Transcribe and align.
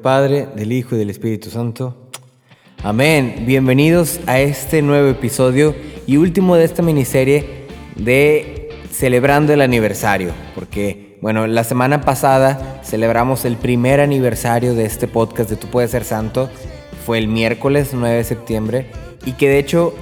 Padre, 0.00 0.48
del 0.56 0.72
Hijo 0.72 0.94
y 0.94 0.98
del 0.98 1.10
Espíritu 1.10 1.50
Santo. 1.50 1.94
Amén. 2.82 3.44
Bienvenidos 3.46 4.20
a 4.26 4.40
este 4.40 4.80
nuevo 4.80 5.08
episodio 5.08 5.74
y 6.06 6.16
último 6.16 6.56
de 6.56 6.64
esta 6.64 6.82
miniserie 6.82 7.66
de 7.96 8.70
Celebrando 8.90 9.52
el 9.52 9.60
Aniversario. 9.60 10.32
Porque, 10.54 11.18
bueno, 11.20 11.46
la 11.46 11.64
semana 11.64 12.00
pasada 12.00 12.80
celebramos 12.82 13.44
el 13.44 13.56
primer 13.56 14.00
aniversario 14.00 14.74
de 14.74 14.86
este 14.86 15.06
podcast 15.06 15.50
de 15.50 15.56
Tú 15.56 15.66
puedes 15.66 15.90
ser 15.90 16.04
santo. 16.04 16.48
Fue 17.04 17.18
el 17.18 17.28
miércoles 17.28 17.90
9 17.92 18.16
de 18.16 18.24
septiembre 18.24 18.86
y 19.26 19.32
que 19.32 19.48
de 19.48 19.58
hecho 19.58 19.94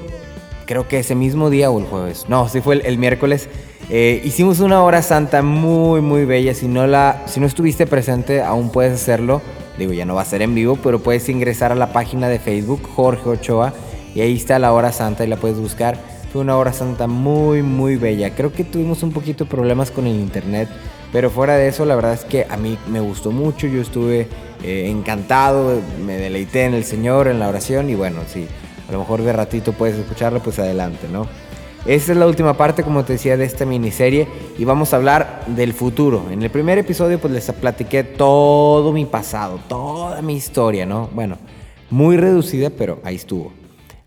creo 0.66 0.86
que 0.86 1.00
ese 1.00 1.16
mismo 1.16 1.50
día 1.50 1.70
o 1.70 1.78
el 1.80 1.86
jueves. 1.86 2.26
No, 2.28 2.48
sí 2.48 2.60
fue 2.60 2.80
el, 2.84 2.98
miércoles 2.98 3.48
eh, 3.90 4.20
hicimos 4.22 4.60
una 4.60 4.82
hora 4.84 5.02
santa 5.02 5.42
muy, 5.42 6.00
muy 6.02 6.24
bella. 6.24 6.54
Si 6.54 6.68
no, 6.68 6.86
la, 6.86 7.22
si 7.26 7.40
no 7.40 7.46
estuviste 7.46 7.86
presente, 7.86 8.42
aún 8.42 8.70
puedes 8.70 8.92
hacerlo. 8.92 9.40
Digo, 9.78 9.92
ya 9.92 10.04
no 10.04 10.14
va 10.14 10.22
a 10.22 10.24
ser 10.24 10.42
en 10.42 10.54
vivo, 10.54 10.76
pero 10.82 10.98
puedes 10.98 11.28
ingresar 11.28 11.70
a 11.72 11.76
la 11.76 11.92
página 11.92 12.28
de 12.28 12.38
Facebook, 12.38 12.82
Jorge 12.94 13.28
Ochoa, 13.28 13.72
y 14.14 14.20
ahí 14.20 14.36
está 14.36 14.58
la 14.58 14.72
hora 14.72 14.92
santa 14.92 15.24
y 15.24 15.28
la 15.28 15.36
puedes 15.36 15.58
buscar. 15.58 15.98
Fue 16.32 16.42
una 16.42 16.56
hora 16.56 16.72
santa 16.72 17.06
muy, 17.06 17.62
muy 17.62 17.96
bella. 17.96 18.34
Creo 18.34 18.52
que 18.52 18.64
tuvimos 18.64 19.02
un 19.02 19.12
poquito 19.12 19.44
de 19.44 19.50
problemas 19.50 19.90
con 19.90 20.06
el 20.06 20.16
internet, 20.16 20.68
pero 21.12 21.30
fuera 21.30 21.54
de 21.54 21.68
eso, 21.68 21.84
la 21.84 21.94
verdad 21.94 22.14
es 22.14 22.24
que 22.24 22.46
a 22.50 22.56
mí 22.56 22.76
me 22.88 23.00
gustó 23.00 23.30
mucho. 23.30 23.66
Yo 23.66 23.80
estuve 23.80 24.28
eh, 24.62 24.88
encantado, 24.90 25.80
me 26.04 26.16
deleité 26.16 26.64
en 26.64 26.74
el 26.74 26.84
Señor, 26.84 27.28
en 27.28 27.38
la 27.38 27.48
oración, 27.48 27.88
y 27.88 27.94
bueno, 27.94 28.22
si 28.26 28.46
a 28.88 28.92
lo 28.92 28.98
mejor 28.98 29.22
de 29.22 29.32
ratito 29.32 29.72
puedes 29.72 29.96
escucharlo, 29.96 30.40
pues 30.40 30.58
adelante, 30.58 31.06
¿no? 31.10 31.26
Esta 31.86 32.12
es 32.12 32.18
la 32.18 32.26
última 32.26 32.54
parte, 32.54 32.82
como 32.82 33.04
te 33.04 33.14
decía, 33.14 33.36
de 33.36 33.44
esta 33.44 33.64
miniserie 33.64 34.26
y 34.58 34.64
vamos 34.64 34.92
a 34.92 34.96
hablar 34.96 35.44
del 35.46 35.72
futuro. 35.72 36.24
En 36.30 36.42
el 36.42 36.50
primer 36.50 36.76
episodio 36.76 37.18
pues 37.18 37.32
les 37.32 37.50
platiqué 37.52 38.04
todo 38.04 38.92
mi 38.92 39.06
pasado, 39.06 39.58
toda 39.68 40.20
mi 40.20 40.34
historia, 40.34 40.84
¿no? 40.84 41.08
Bueno, 41.14 41.38
muy 41.90 42.16
reducida, 42.16 42.70
pero 42.70 42.98
ahí 43.04 43.14
estuvo. 43.14 43.52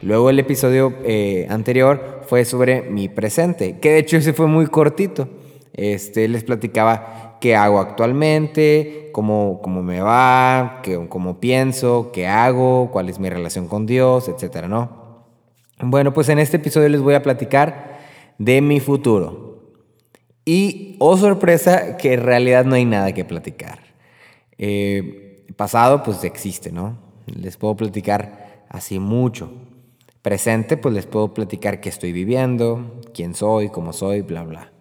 Luego 0.02 0.30
el 0.30 0.40
episodio 0.40 0.94
eh, 1.04 1.48
anterior 1.50 2.22
fue 2.28 2.46
sobre 2.46 2.82
mi 2.84 3.08
presente, 3.08 3.80
que 3.80 3.92
de 3.92 4.00
hecho 4.00 4.18
ese 4.18 4.34
fue 4.34 4.48
muy 4.48 4.68
cortito. 4.68 5.28
Este, 5.74 6.28
les 6.28 6.44
platicaba 6.44 7.38
qué 7.40 7.56
hago 7.56 7.80
actualmente, 7.80 9.10
cómo, 9.14 9.60
cómo 9.64 9.82
me 9.82 10.02
va, 10.02 10.82
qué, 10.84 11.08
cómo 11.08 11.40
pienso, 11.40 12.12
qué 12.14 12.28
hago, 12.28 12.92
cuál 12.92 13.10
es 13.10 13.20
mi 13.20 13.30
relación 13.30 13.68
con 13.68 13.86
Dios, 13.86 14.28
etcétera, 14.28 14.68
¿no? 14.68 15.01
Bueno, 15.84 16.14
pues 16.14 16.30
en 16.30 16.38
este 16.38 16.58
episodio 16.58 16.90
les 16.90 17.02
voy 17.02 17.16
a 17.16 17.24
platicar 17.24 18.00
de 18.38 18.62
mi 18.62 18.80
futuro. 18.80 19.74
Y, 20.46 20.96
oh 21.00 21.18
sorpresa, 21.18 21.98
que 21.98 22.14
en 22.14 22.22
realidad 22.22 22.66
no 22.66 22.76
hay 22.76 22.86
nada 22.86 23.14
que 23.14 23.26
platicar. 23.26 23.80
Eh, 24.58 25.46
pasado, 25.56 26.04
pues 26.04 26.24
existe, 26.24 26.72
¿no? 26.72 26.98
Les 27.26 27.58
puedo 27.58 27.76
platicar 27.76 28.66
así 28.70 29.00
mucho. 29.00 29.52
Presente, 30.22 30.78
pues 30.78 30.94
les 30.94 31.08
puedo 31.08 31.34
platicar 31.34 31.82
qué 31.82 31.90
estoy 31.90 32.12
viviendo, 32.12 33.00
quién 33.14 33.34
soy, 33.34 33.70
cómo 33.70 33.92
soy, 33.92 34.22
bla, 34.22 34.44
bla. 34.44 34.72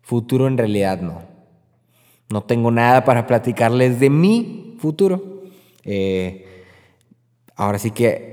Futuro, 0.00 0.48
en 0.48 0.58
realidad, 0.58 1.00
no. 1.00 1.22
No 2.30 2.42
tengo 2.42 2.70
nada 2.72 3.04
para 3.04 3.28
platicarles 3.28 4.00
de 4.00 4.10
mi 4.10 4.76
futuro. 4.78 5.42
Eh, 5.84 6.64
ahora 7.54 7.78
sí 7.78 7.92
que 7.92 8.31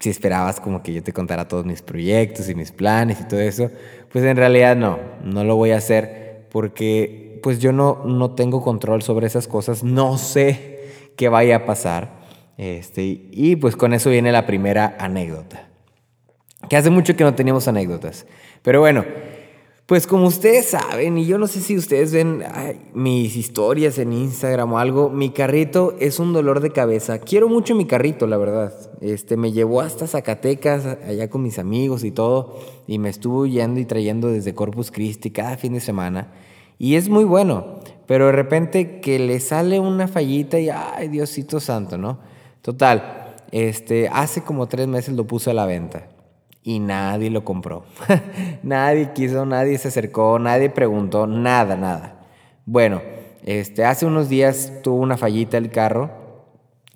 si 0.00 0.10
esperabas 0.10 0.60
como 0.60 0.82
que 0.82 0.92
yo 0.92 1.02
te 1.02 1.12
contara 1.12 1.48
todos 1.48 1.64
mis 1.64 1.82
proyectos 1.82 2.48
y 2.48 2.54
mis 2.54 2.72
planes 2.72 3.20
y 3.20 3.24
todo 3.24 3.40
eso, 3.40 3.70
pues 4.12 4.24
en 4.24 4.36
realidad 4.36 4.76
no, 4.76 4.98
no 5.22 5.44
lo 5.44 5.56
voy 5.56 5.70
a 5.70 5.76
hacer 5.76 6.48
porque 6.50 7.40
pues 7.42 7.58
yo 7.58 7.72
no, 7.72 8.04
no 8.04 8.32
tengo 8.32 8.62
control 8.62 9.02
sobre 9.02 9.26
esas 9.26 9.46
cosas, 9.48 9.84
no 9.84 10.18
sé 10.18 11.10
qué 11.16 11.28
vaya 11.28 11.56
a 11.56 11.66
pasar. 11.66 12.24
Este, 12.56 13.02
y 13.30 13.56
pues 13.56 13.76
con 13.76 13.92
eso 13.92 14.10
viene 14.10 14.32
la 14.32 14.46
primera 14.46 14.96
anécdota. 14.98 15.68
Que 16.68 16.76
hace 16.76 16.90
mucho 16.90 17.16
que 17.16 17.24
no 17.24 17.34
teníamos 17.34 17.68
anécdotas. 17.68 18.26
Pero 18.62 18.80
bueno, 18.80 19.04
pues 19.86 20.06
como 20.06 20.28
ustedes 20.28 20.70
saben, 20.70 21.18
y 21.18 21.26
yo 21.26 21.36
no 21.36 21.46
sé 21.46 21.60
si 21.60 21.76
ustedes 21.76 22.10
ven 22.10 22.42
mis 22.94 23.36
historias 23.36 23.98
en 23.98 24.14
Instagram 24.14 24.72
o 24.72 24.78
algo, 24.78 25.10
mi 25.10 25.28
carrito 25.28 25.94
es 26.00 26.18
un 26.18 26.32
dolor 26.32 26.60
de 26.60 26.70
cabeza. 26.70 27.18
Quiero 27.18 27.50
mucho 27.50 27.74
mi 27.74 27.84
carrito, 27.84 28.26
la 28.26 28.38
verdad. 28.38 28.72
Este 29.02 29.36
me 29.36 29.52
llevó 29.52 29.82
hasta 29.82 30.06
Zacatecas, 30.06 30.86
allá 30.86 31.28
con 31.28 31.42
mis 31.42 31.58
amigos 31.58 32.02
y 32.02 32.12
todo, 32.12 32.58
y 32.86 32.98
me 32.98 33.10
estuvo 33.10 33.44
yendo 33.44 33.78
y 33.78 33.84
trayendo 33.84 34.28
desde 34.28 34.54
Corpus 34.54 34.90
Christi 34.90 35.30
cada 35.30 35.58
fin 35.58 35.74
de 35.74 35.80
semana. 35.80 36.32
Y 36.78 36.94
es 36.94 37.10
muy 37.10 37.24
bueno, 37.24 37.80
pero 38.06 38.26
de 38.26 38.32
repente 38.32 39.00
que 39.00 39.18
le 39.18 39.38
sale 39.38 39.80
una 39.80 40.08
fallita 40.08 40.58
y 40.58 40.70
ay, 40.70 41.08
Diosito 41.08 41.60
santo, 41.60 41.98
¿no? 41.98 42.20
Total, 42.62 43.36
este, 43.50 44.08
hace 44.08 44.40
como 44.40 44.66
tres 44.66 44.88
meses 44.88 45.14
lo 45.14 45.26
puse 45.26 45.50
a 45.50 45.54
la 45.54 45.66
venta 45.66 46.13
y 46.64 46.80
nadie 46.80 47.30
lo 47.30 47.44
compró. 47.44 47.84
nadie 48.62 49.12
quiso, 49.14 49.46
nadie 49.46 49.78
se 49.78 49.88
acercó, 49.88 50.38
nadie 50.38 50.70
preguntó, 50.70 51.26
nada, 51.26 51.76
nada. 51.76 52.26
Bueno, 52.64 53.02
este, 53.44 53.84
hace 53.84 54.06
unos 54.06 54.30
días 54.30 54.72
tuvo 54.82 54.96
una 54.96 55.18
fallita 55.18 55.58
el 55.58 55.70
carro 55.70 56.10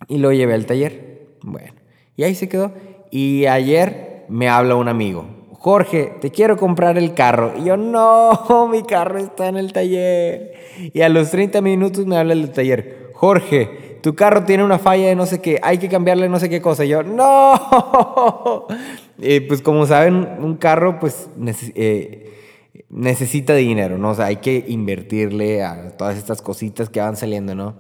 y 0.09 0.19
lo 0.19 0.33
llevé 0.33 0.55
al 0.55 0.67
taller. 0.67 1.37
Bueno, 1.43 1.75
y 2.17 2.25
ahí 2.25 2.35
se 2.35 2.49
quedó. 2.49 2.73
Y 3.11 3.45
ayer 3.47 4.25
me 4.29 4.49
habla 4.49 4.75
un 4.75 4.89
amigo. 4.89 5.27
Jorge, 5.53 6.15
te 6.21 6.31
quiero 6.31 6.57
comprar 6.57 6.97
el 6.97 7.13
carro. 7.13 7.53
Y 7.59 7.65
yo, 7.65 7.77
no, 7.77 8.69
mi 8.73 8.83
carro 8.85 9.19
está 9.19 9.49
en 9.49 9.59
el 9.59 9.75
taller. 9.75 10.55
Y 10.95 11.03
a 11.03 11.11
los 11.11 11.31
30 11.31 11.61
minutos 11.61 12.07
me 12.07 12.17
habla 12.17 12.33
el 12.33 12.51
taller. 12.53 13.11
Jorge, 13.13 13.88
tu 14.01 14.15
carro 14.15 14.45
tiene 14.45 14.65
una 14.65 14.79
falla 14.79 15.09
de 15.09 15.17
no 15.17 15.27
sé 15.27 15.41
qué, 15.41 15.59
hay 15.63 15.79
que 15.79 15.89
cambiarle 15.89 16.29
no 16.29 16.39
sé 16.39 16.49
qué 16.49 16.61
cosa. 16.61 16.85
Yo, 16.85 17.03
no. 17.03 18.67
Eh, 19.21 19.41
pues 19.41 19.63
como 19.63 19.85
saben, 19.85 20.15
un 20.39 20.55
carro 20.59 21.01
pues 21.01 21.29
eh, 21.75 22.39
necesita 22.89 23.53
dinero, 23.57 23.99
¿no? 23.99 24.11
O 24.11 24.15
sea, 24.15 24.27
hay 24.27 24.37
que 24.37 24.65
invertirle 24.69 25.65
a 25.65 25.97
todas 25.97 26.17
estas 26.17 26.41
cositas 26.41 26.89
que 26.89 27.01
van 27.01 27.17
saliendo, 27.17 27.57
¿no? 27.57 27.75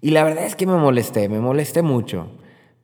Y 0.00 0.12
la 0.12 0.24
verdad 0.24 0.46
es 0.46 0.56
que 0.56 0.66
me 0.66 0.76
molesté, 0.76 1.28
me 1.28 1.38
molesté 1.38 1.82
mucho. 1.82 2.28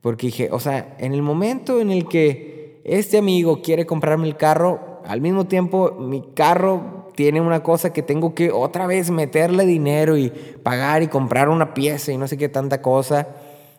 Porque 0.02 0.26
dije, 0.26 0.50
o 0.52 0.60
sea, 0.60 0.94
en 0.98 1.14
el 1.14 1.22
momento 1.22 1.80
en 1.80 1.90
el 1.90 2.06
que 2.06 2.82
este 2.84 3.18
amigo 3.18 3.62
quiere 3.62 3.86
comprarme 3.86 4.28
el 4.28 4.36
carro, 4.36 5.00
al 5.06 5.20
mismo 5.20 5.46
tiempo 5.46 5.96
mi 5.98 6.22
carro 6.34 6.95
tiene 7.16 7.40
una 7.40 7.62
cosa 7.62 7.92
que 7.92 8.02
tengo 8.02 8.34
que 8.34 8.52
otra 8.52 8.86
vez 8.86 9.10
meterle 9.10 9.66
dinero 9.66 10.16
y 10.16 10.30
pagar 10.62 11.02
y 11.02 11.08
comprar 11.08 11.48
una 11.48 11.74
pieza 11.74 12.12
y 12.12 12.18
no 12.18 12.28
sé 12.28 12.36
qué 12.36 12.48
tanta 12.48 12.82
cosa. 12.82 13.26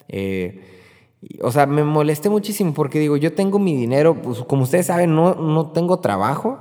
Eh, 0.10 0.62
o 1.42 1.52
sea, 1.52 1.66
me 1.66 1.84
molesté 1.84 2.30
muchísimo 2.30 2.74
porque 2.74 3.00
digo, 3.00 3.16
yo 3.16 3.34
tengo 3.34 3.60
mi 3.60 3.76
dinero, 3.76 4.22
pues 4.22 4.40
como 4.40 4.64
ustedes 4.64 4.88
saben, 4.88 5.16
no, 5.16 5.36
no 5.36 5.72
tengo 5.72 6.00
trabajo. 6.00 6.60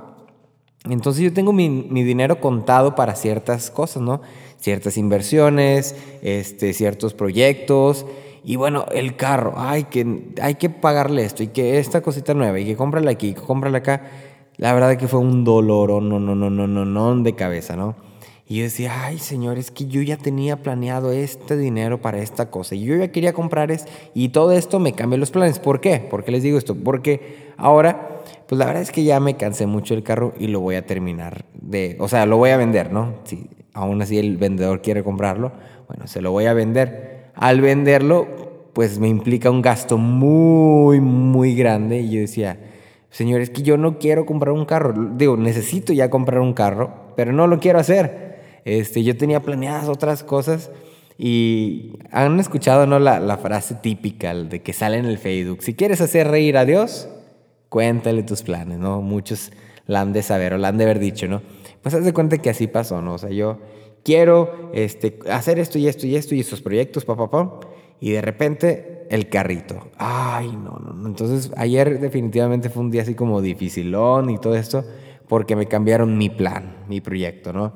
Entonces 0.89 1.23
yo 1.23 1.33
tengo 1.33 1.51
mi, 1.51 1.69
mi, 1.69 2.03
dinero 2.03 2.39
contado 2.39 2.95
para 2.95 3.15
ciertas 3.15 3.71
cosas, 3.71 4.01
¿no? 4.01 4.21
Ciertas 4.57 4.97
inversiones, 4.97 5.95
este, 6.21 6.73
ciertos 6.73 7.13
proyectos. 7.13 8.05
Y 8.43 8.55
bueno, 8.55 8.85
el 8.93 9.17
carro, 9.17 9.55
hay 9.57 9.85
que, 9.85 10.31
hay 10.41 10.55
que 10.55 10.69
pagarle 10.69 11.25
esto 11.25 11.43
y 11.43 11.47
que 11.47 11.79
esta 11.79 12.01
cosita 12.01 12.33
nueva 12.33 12.57
y 12.59 12.65
que 12.65 12.77
cómprala 12.77 13.11
aquí, 13.11 13.33
que 13.33 13.41
cómprala 13.41 13.79
acá. 13.79 14.03
La 14.57 14.73
verdad 14.73 14.97
que 14.97 15.07
fue 15.07 15.19
un 15.19 15.43
dolor, 15.43 16.01
no, 16.01 16.19
no, 16.19 16.35
no, 16.35 16.49
no, 16.49 16.67
no, 16.67 16.85
no 16.85 17.15
de 17.23 17.35
cabeza, 17.35 17.75
¿no? 17.75 17.95
Y 18.49 18.57
yo 18.57 18.63
decía, 18.63 19.03
ay 19.03 19.19
Señor, 19.19 19.57
es 19.57 19.71
que 19.71 19.87
yo 19.87 20.01
ya 20.01 20.15
tenía 20.15 20.63
planeado 20.63 21.11
este 21.11 21.57
dinero 21.57 22.01
para 22.01 22.19
esta 22.19 22.49
cosa. 22.49 22.75
Y 22.75 22.85
yo 22.85 22.95
ya 22.95 23.11
quería 23.11 23.33
comprar 23.33 23.71
es 23.71 23.85
y 24.13 24.29
todo 24.29 24.53
esto 24.53 24.79
me 24.79 24.93
cambió 24.93 25.17
los 25.17 25.31
planes. 25.31 25.59
¿Por 25.59 25.81
qué? 25.81 25.99
¿Por 25.99 26.23
qué 26.23 26.31
les 26.31 26.43
digo 26.43 26.57
esto? 26.57 26.73
Porque 26.75 27.51
ahora, 27.57 28.21
pues 28.47 28.57
la 28.57 28.65
verdad 28.65 28.81
es 28.81 28.91
que 28.91 29.03
ya 29.03 29.19
me 29.19 29.35
cansé 29.35 29.65
mucho 29.65 29.95
del 29.95 30.03
carro 30.03 30.33
y 30.39 30.47
lo 30.47 30.61
voy 30.61 30.75
a 30.75 30.85
terminar 30.85 31.43
de, 31.53 31.97
o 31.99 32.07
sea, 32.07 32.25
lo 32.25 32.37
voy 32.37 32.51
a 32.51 32.57
vender, 32.57 32.93
¿no? 32.93 33.15
Si 33.25 33.49
aún 33.73 34.01
así 34.01 34.17
el 34.17 34.37
vendedor 34.37 34.81
quiere 34.81 35.03
comprarlo, 35.03 35.51
bueno, 35.89 36.07
se 36.07 36.21
lo 36.21 36.31
voy 36.31 36.45
a 36.45 36.53
vender. 36.53 37.31
Al 37.35 37.59
venderlo, 37.59 38.27
pues 38.71 38.97
me 38.97 39.09
implica 39.09 39.51
un 39.51 39.61
gasto 39.61 39.97
muy, 39.97 41.01
muy 41.01 41.53
grande. 41.53 41.99
Y 41.99 42.11
yo 42.11 42.21
decía, 42.21 42.57
Señor, 43.09 43.41
es 43.41 43.49
que 43.49 43.61
yo 43.61 43.77
no 43.77 43.99
quiero 43.99 44.25
comprar 44.25 44.53
un 44.53 44.65
carro. 44.65 44.93
Digo, 45.15 45.37
necesito 45.37 45.93
ya 45.93 46.09
comprar 46.09 46.39
un 46.41 46.53
carro, 46.53 47.13
pero 47.15 47.31
no 47.31 47.47
lo 47.47 47.59
quiero 47.59 47.79
hacer. 47.79 48.61
Este, 48.65 49.03
yo 49.03 49.15
tenía 49.15 49.41
planeadas 49.41 49.87
otras 49.87 50.23
cosas 50.23 50.69
y 51.17 51.93
han 52.11 52.39
escuchado 52.39 52.85
¿no? 52.85 52.99
la, 52.99 53.37
frase 53.37 53.75
típica 53.75 54.33
de 54.35 54.61
que 54.61 54.73
sale 54.73 54.97
en 54.97 55.05
el 55.05 55.17
Facebook. 55.17 55.63
Si 55.63 55.73
quieres 55.73 56.01
hacer 56.01 56.27
reír 56.27 56.57
a 56.57 56.65
Dios, 56.65 57.07
cuéntale 57.69 58.23
tus 58.23 58.43
planes, 58.43 58.77
¿no? 58.77 59.01
Muchos 59.01 59.51
la 59.85 60.01
han 60.01 60.13
de 60.13 60.21
saber 60.21 60.53
o 60.53 60.57
la 60.57 60.67
han 60.67 60.77
de 60.77 60.83
haber 60.83 60.99
dicho, 60.99 61.27
¿no? 61.27 61.41
Pues 61.81 61.95
haz 61.95 62.03
de 62.03 62.13
cuenta 62.13 62.37
que 62.37 62.49
así 62.49 62.67
pasó, 62.67 63.01
¿no? 63.01 63.13
O 63.13 63.17
sea, 63.17 63.29
yo 63.29 63.59
quiero 64.03 64.69
este, 64.73 65.19
hacer 65.31 65.59
esto 65.59 65.79
y 65.79 65.87
esto 65.87 66.05
y 66.05 66.15
esto 66.15 66.35
y 66.35 66.41
esos 66.41 66.61
proyectos, 66.61 67.05
papá, 67.05 67.29
papá, 67.29 67.59
y 67.99 68.11
de 68.11 68.21
repente 68.21 68.96
el 69.09 69.29
carrito. 69.29 69.87
Ay, 69.97 70.47
no, 70.47 70.79
no. 70.79 71.07
Entonces 71.07 71.51
ayer 71.57 71.99
definitivamente 71.99 72.69
fue 72.69 72.83
un 72.83 72.91
día 72.91 73.01
así 73.01 73.15
como 73.15 73.41
dificilón 73.41 74.29
y 74.29 74.37
todo 74.37 74.55
esto 74.55 74.83
porque 75.27 75.55
me 75.55 75.67
cambiaron 75.67 76.17
mi 76.17 76.29
plan, 76.29 76.77
mi 76.87 77.01
proyecto, 77.01 77.53
¿no? 77.53 77.73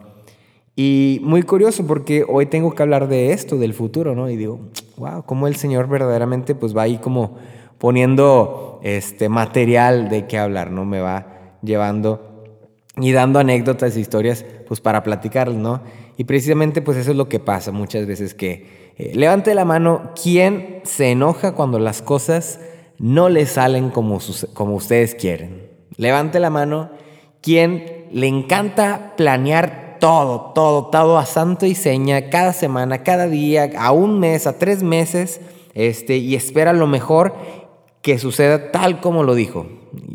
Y 0.76 1.20
muy 1.24 1.44
curioso 1.44 1.86
porque 1.86 2.26
hoy 2.28 2.46
tengo 2.46 2.74
que 2.74 2.82
hablar 2.82 3.08
de 3.08 3.34
esto, 3.34 3.58
del 3.58 3.74
futuro, 3.74 4.16
¿no? 4.16 4.30
Y 4.30 4.38
digo, 4.38 4.60
wow, 4.98 5.24
cómo 5.26 5.48
el 5.48 5.56
Señor 5.56 5.88
verdaderamente 5.88 6.56
pues 6.56 6.76
va 6.76 6.84
ahí 6.84 6.98
como 6.98 7.38
poniendo 7.78 8.80
este 8.84 9.28
material 9.28 10.10
de 10.10 10.28
qué 10.28 10.38
hablar, 10.38 10.72
¿no? 10.72 10.86
Me 10.86 11.02
va 11.02 11.58
llevando 11.62 12.46
y 12.98 13.12
dando 13.12 13.40
anécdotas 13.40 13.96
e 13.96 14.00
historias 14.00 14.46
pues 14.68 14.80
para 14.80 15.04
platicarles, 15.04 15.58
¿no? 15.58 15.82
Y 16.18 16.24
precisamente 16.24 16.82
pues 16.82 16.98
eso 16.98 17.12
es 17.12 17.18
lo 17.18 17.28
que 17.28 17.40
pasa 17.40 17.72
muchas 17.72 18.06
veces 18.06 18.34
que 18.34 18.81
eh, 19.02 19.12
levante 19.16 19.56
la 19.56 19.66
mano 19.66 20.12
quién 20.22 20.82
se 20.84 21.10
enoja 21.10 21.54
cuando 21.54 21.80
las 21.80 22.04
cosas 22.04 22.60
no 23.00 23.30
le 23.30 23.48
salen 23.48 23.90
como, 23.90 24.20
como 24.54 24.76
ustedes 24.76 25.16
quieren. 25.16 25.72
Levante 25.98 26.40
la 26.40 26.52
mano 26.52 26.92
quién 27.42 28.06
le 28.12 28.28
encanta 28.28 29.14
planear 29.18 29.98
todo, 30.00 30.52
todo, 30.54 30.88
todo 30.88 31.18
a 31.18 31.26
santo 31.26 31.66
y 31.66 31.74
seña, 31.74 32.30
cada 32.30 32.54
semana, 32.54 33.02
cada 33.02 33.28
día, 33.28 33.72
a 33.76 33.92
un 33.92 34.20
mes, 34.20 34.46
a 34.46 34.60
tres 34.60 34.84
meses, 34.84 35.42
este, 35.74 36.18
y 36.18 36.36
espera 36.36 36.72
lo 36.72 36.86
mejor 36.86 37.34
que 38.04 38.20
suceda 38.20 38.72
tal 38.72 39.02
como 39.02 39.24
lo 39.24 39.34
dijo. 39.34 39.66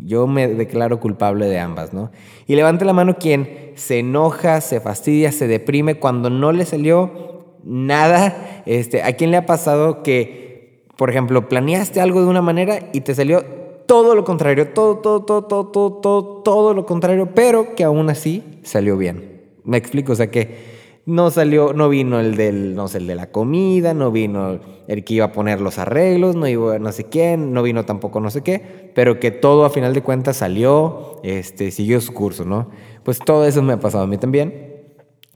Yo 0.05 0.27
me 0.27 0.47
declaro 0.47 1.01
culpable 1.01 1.47
de 1.47 1.59
ambas, 1.59 1.91
¿no? 1.91 2.11
Y 2.47 2.55
levante 2.55 2.85
la 2.85 2.93
mano 2.93 3.17
quien 3.17 3.73
se 3.75 3.99
enoja, 3.99 4.61
se 4.61 4.79
fastidia, 4.79 5.33
se 5.33 5.47
deprime 5.47 5.95
cuando 5.95 6.29
no 6.29 6.53
le 6.53 6.65
salió 6.65 7.36
nada. 7.67 8.63
Este, 8.65 9.03
¿A 9.03 9.13
quién 9.13 9.31
le 9.31 9.37
ha 9.37 9.45
pasado 9.45 10.01
que, 10.01 10.85
por 10.95 11.09
ejemplo, 11.09 11.47
planeaste 11.49 12.01
algo 12.01 12.21
de 12.21 12.27
una 12.27 12.41
manera 12.41 12.89
y 12.93 13.01
te 13.01 13.13
salió 13.13 13.43
todo 13.85 14.15
lo 14.15 14.23
contrario, 14.23 14.69
todo, 14.69 14.97
todo, 14.97 15.23
todo, 15.23 15.45
todo, 15.45 15.67
todo, 15.67 15.93
todo, 15.93 16.23
todo 16.43 16.73
lo 16.73 16.85
contrario, 16.85 17.29
pero 17.33 17.75
que 17.75 17.83
aún 17.83 18.09
así 18.09 18.43
salió 18.63 18.97
bien? 18.97 19.41
Me 19.63 19.77
explico, 19.77 20.13
o 20.13 20.15
sea 20.15 20.29
que 20.29 20.77
no 21.05 21.31
salió, 21.31 21.71
no 21.71 21.87
vino 21.87 22.19
el 22.19 22.35
del, 22.35 22.75
no 22.75 22.87
el 22.93 23.07
de 23.07 23.15
la 23.15 23.31
comida, 23.31 23.93
no 23.93 24.11
vino 24.11 24.59
el 24.89 25.05
que 25.05 25.13
iba 25.13 25.25
a 25.25 25.31
poner 25.31 25.61
los 25.61 25.77
arreglos, 25.77 26.35
no 26.35 26.47
iba 26.47 26.79
no 26.79 26.91
sé 26.91 27.05
quién, 27.05 27.53
no 27.53 27.63
vino 27.63 27.85
tampoco 27.85 28.19
no 28.19 28.29
sé 28.29 28.41
qué, 28.41 28.91
pero 28.93 29.17
que 29.17 29.31
todo 29.31 29.63
a 29.63 29.69
final 29.69 29.93
de 29.93 30.01
cuentas 30.01 30.37
salió, 30.37 31.21
este, 31.23 31.71
siguió 31.71 32.01
su 32.01 32.13
curso, 32.13 32.43
¿no? 32.43 32.69
Pues 33.03 33.19
todo 33.19 33.45
eso 33.45 33.61
me 33.61 33.73
ha 33.73 33.79
pasado 33.79 34.03
a 34.03 34.07
mí 34.07 34.17
también. 34.17 34.66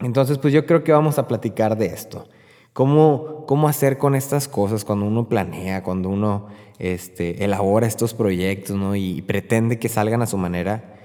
Entonces, 0.02 0.38
pues 0.38 0.54
yo 0.54 0.66
creo 0.66 0.84
que 0.84 0.92
vamos 0.92 1.20
a 1.20 1.28
platicar 1.28 1.78
de 1.78 1.88
esto. 1.88 2.28
¿Cómo, 2.74 3.46
cómo 3.48 3.68
hacer 3.68 3.98
con 3.98 4.16
estas 4.16 4.48
cosas 4.48 4.86
cuando 4.86 5.06
uno 5.06 5.28
planea, 5.28 5.84
cuando 5.84 6.10
uno 6.10 6.48
este, 6.80 7.44
elabora 7.44 7.86
estos 7.86 8.14
proyectos, 8.14 8.76
¿no? 8.76 8.96
Y 8.96 9.22
pretende 9.22 9.78
que 9.78 9.90
salgan 9.90 10.22
a 10.22 10.26
su 10.26 10.38
manera. 10.38 10.96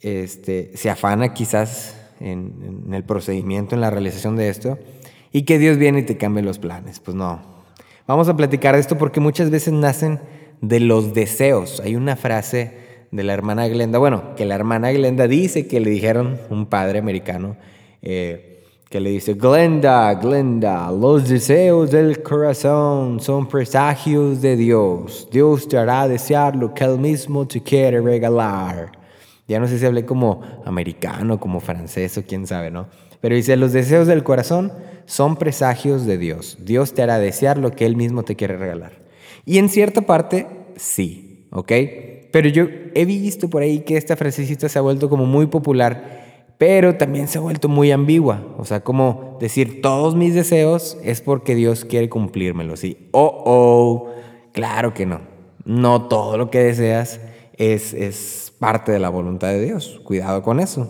Este, 0.00 0.76
se 0.76 0.90
afana 0.90 1.32
quizás 1.32 1.96
en, 2.20 2.88
el 2.92 3.04
procedimiento, 3.04 3.74
en 3.74 3.80
la 3.80 3.90
realización 3.90 4.36
de 4.36 4.48
esto, 4.48 4.78
y 5.32 5.42
que 5.42 5.58
Dios 5.58 5.78
viene 5.78 6.00
y 6.00 6.02
te 6.02 6.16
cambie 6.16 6.42
los 6.42 6.58
planes. 6.58 7.00
Pues 7.00 7.14
no. 7.16 7.40
Vamos 8.06 8.28
a 8.28 8.36
platicar 8.36 8.74
de 8.74 8.80
esto 8.80 8.98
porque 8.98 9.20
muchas 9.20 9.50
veces 9.50 9.72
nacen 9.72 10.20
de 10.60 10.80
los 10.80 11.14
deseos. 11.14 11.80
Hay 11.80 11.96
una 11.96 12.16
frase 12.16 12.84
de 13.10 13.22
la 13.22 13.32
hermana 13.32 13.68
Glenda, 13.68 13.98
bueno, 13.98 14.34
que 14.36 14.44
la 14.44 14.56
hermana 14.56 14.92
Glenda 14.92 15.28
dice 15.28 15.66
que 15.66 15.80
le 15.80 15.88
dijeron 15.88 16.38
un 16.50 16.66
padre 16.66 16.98
americano, 16.98 17.56
eh, 18.04 18.62
que 18.90 19.00
le 19.00 19.10
dice, 19.10 19.34
Glenda, 19.34 20.14
Glenda, 20.14 20.92
los 20.92 21.28
deseos 21.28 21.90
del 21.90 22.22
corazón 22.22 23.18
son 23.18 23.48
presagios 23.48 24.40
de 24.40 24.56
Dios. 24.56 25.26
Dios 25.32 25.66
te 25.66 25.78
hará 25.78 26.06
desear 26.06 26.54
lo 26.54 26.74
que 26.74 26.84
Él 26.84 26.98
mismo 26.98 27.48
te 27.48 27.60
quiere 27.60 28.00
regalar. 28.00 28.92
Ya 29.48 29.58
no 29.58 29.66
sé 29.66 29.78
si 29.78 29.86
hablé 29.86 30.04
como 30.04 30.42
americano, 30.64 31.40
como 31.40 31.60
francés 31.60 32.16
o 32.18 32.22
quién 32.22 32.46
sabe, 32.46 32.70
¿no? 32.70 32.86
Pero 33.20 33.34
dice, 33.34 33.56
los 33.56 33.72
deseos 33.72 34.06
del 34.06 34.22
corazón 34.22 34.72
son 35.06 35.36
presagios 35.36 36.06
de 36.06 36.18
Dios. 36.18 36.58
Dios 36.60 36.94
te 36.94 37.02
hará 37.02 37.18
desear 37.18 37.58
lo 37.58 37.72
que 37.72 37.86
Él 37.86 37.96
mismo 37.96 38.22
te 38.22 38.36
quiere 38.36 38.56
regalar. 38.56 38.92
Y 39.44 39.58
en 39.58 39.70
cierta 39.70 40.02
parte, 40.02 40.46
sí, 40.76 41.46
¿ok? 41.50 41.72
Pero 42.30 42.48
yo 42.48 42.66
he 42.94 43.04
visto 43.04 43.48
por 43.48 43.62
ahí 43.62 43.80
que 43.80 43.96
esta 43.96 44.16
frasecita 44.16 44.68
se 44.68 44.78
ha 44.78 44.82
vuelto 44.82 45.08
como 45.08 45.26
muy 45.26 45.46
popular, 45.46 46.23
pero 46.58 46.96
también 46.96 47.28
se 47.28 47.38
ha 47.38 47.40
vuelto 47.40 47.68
muy 47.68 47.90
ambigua. 47.90 48.42
O 48.58 48.64
sea, 48.64 48.80
como 48.80 49.36
decir, 49.40 49.82
todos 49.82 50.14
mis 50.14 50.34
deseos 50.34 50.96
es 51.02 51.20
porque 51.20 51.54
Dios 51.54 51.84
quiere 51.84 52.08
cumplírmelos. 52.08 52.84
Y, 52.84 53.08
oh, 53.12 53.42
oh, 53.44 54.10
claro 54.52 54.94
que 54.94 55.06
no. 55.06 55.20
No 55.64 56.08
todo 56.08 56.36
lo 56.38 56.50
que 56.50 56.60
deseas 56.60 57.20
es, 57.56 57.94
es 57.94 58.52
parte 58.58 58.92
de 58.92 59.00
la 59.00 59.08
voluntad 59.08 59.48
de 59.48 59.64
Dios. 59.64 60.00
Cuidado 60.04 60.42
con 60.42 60.60
eso. 60.60 60.88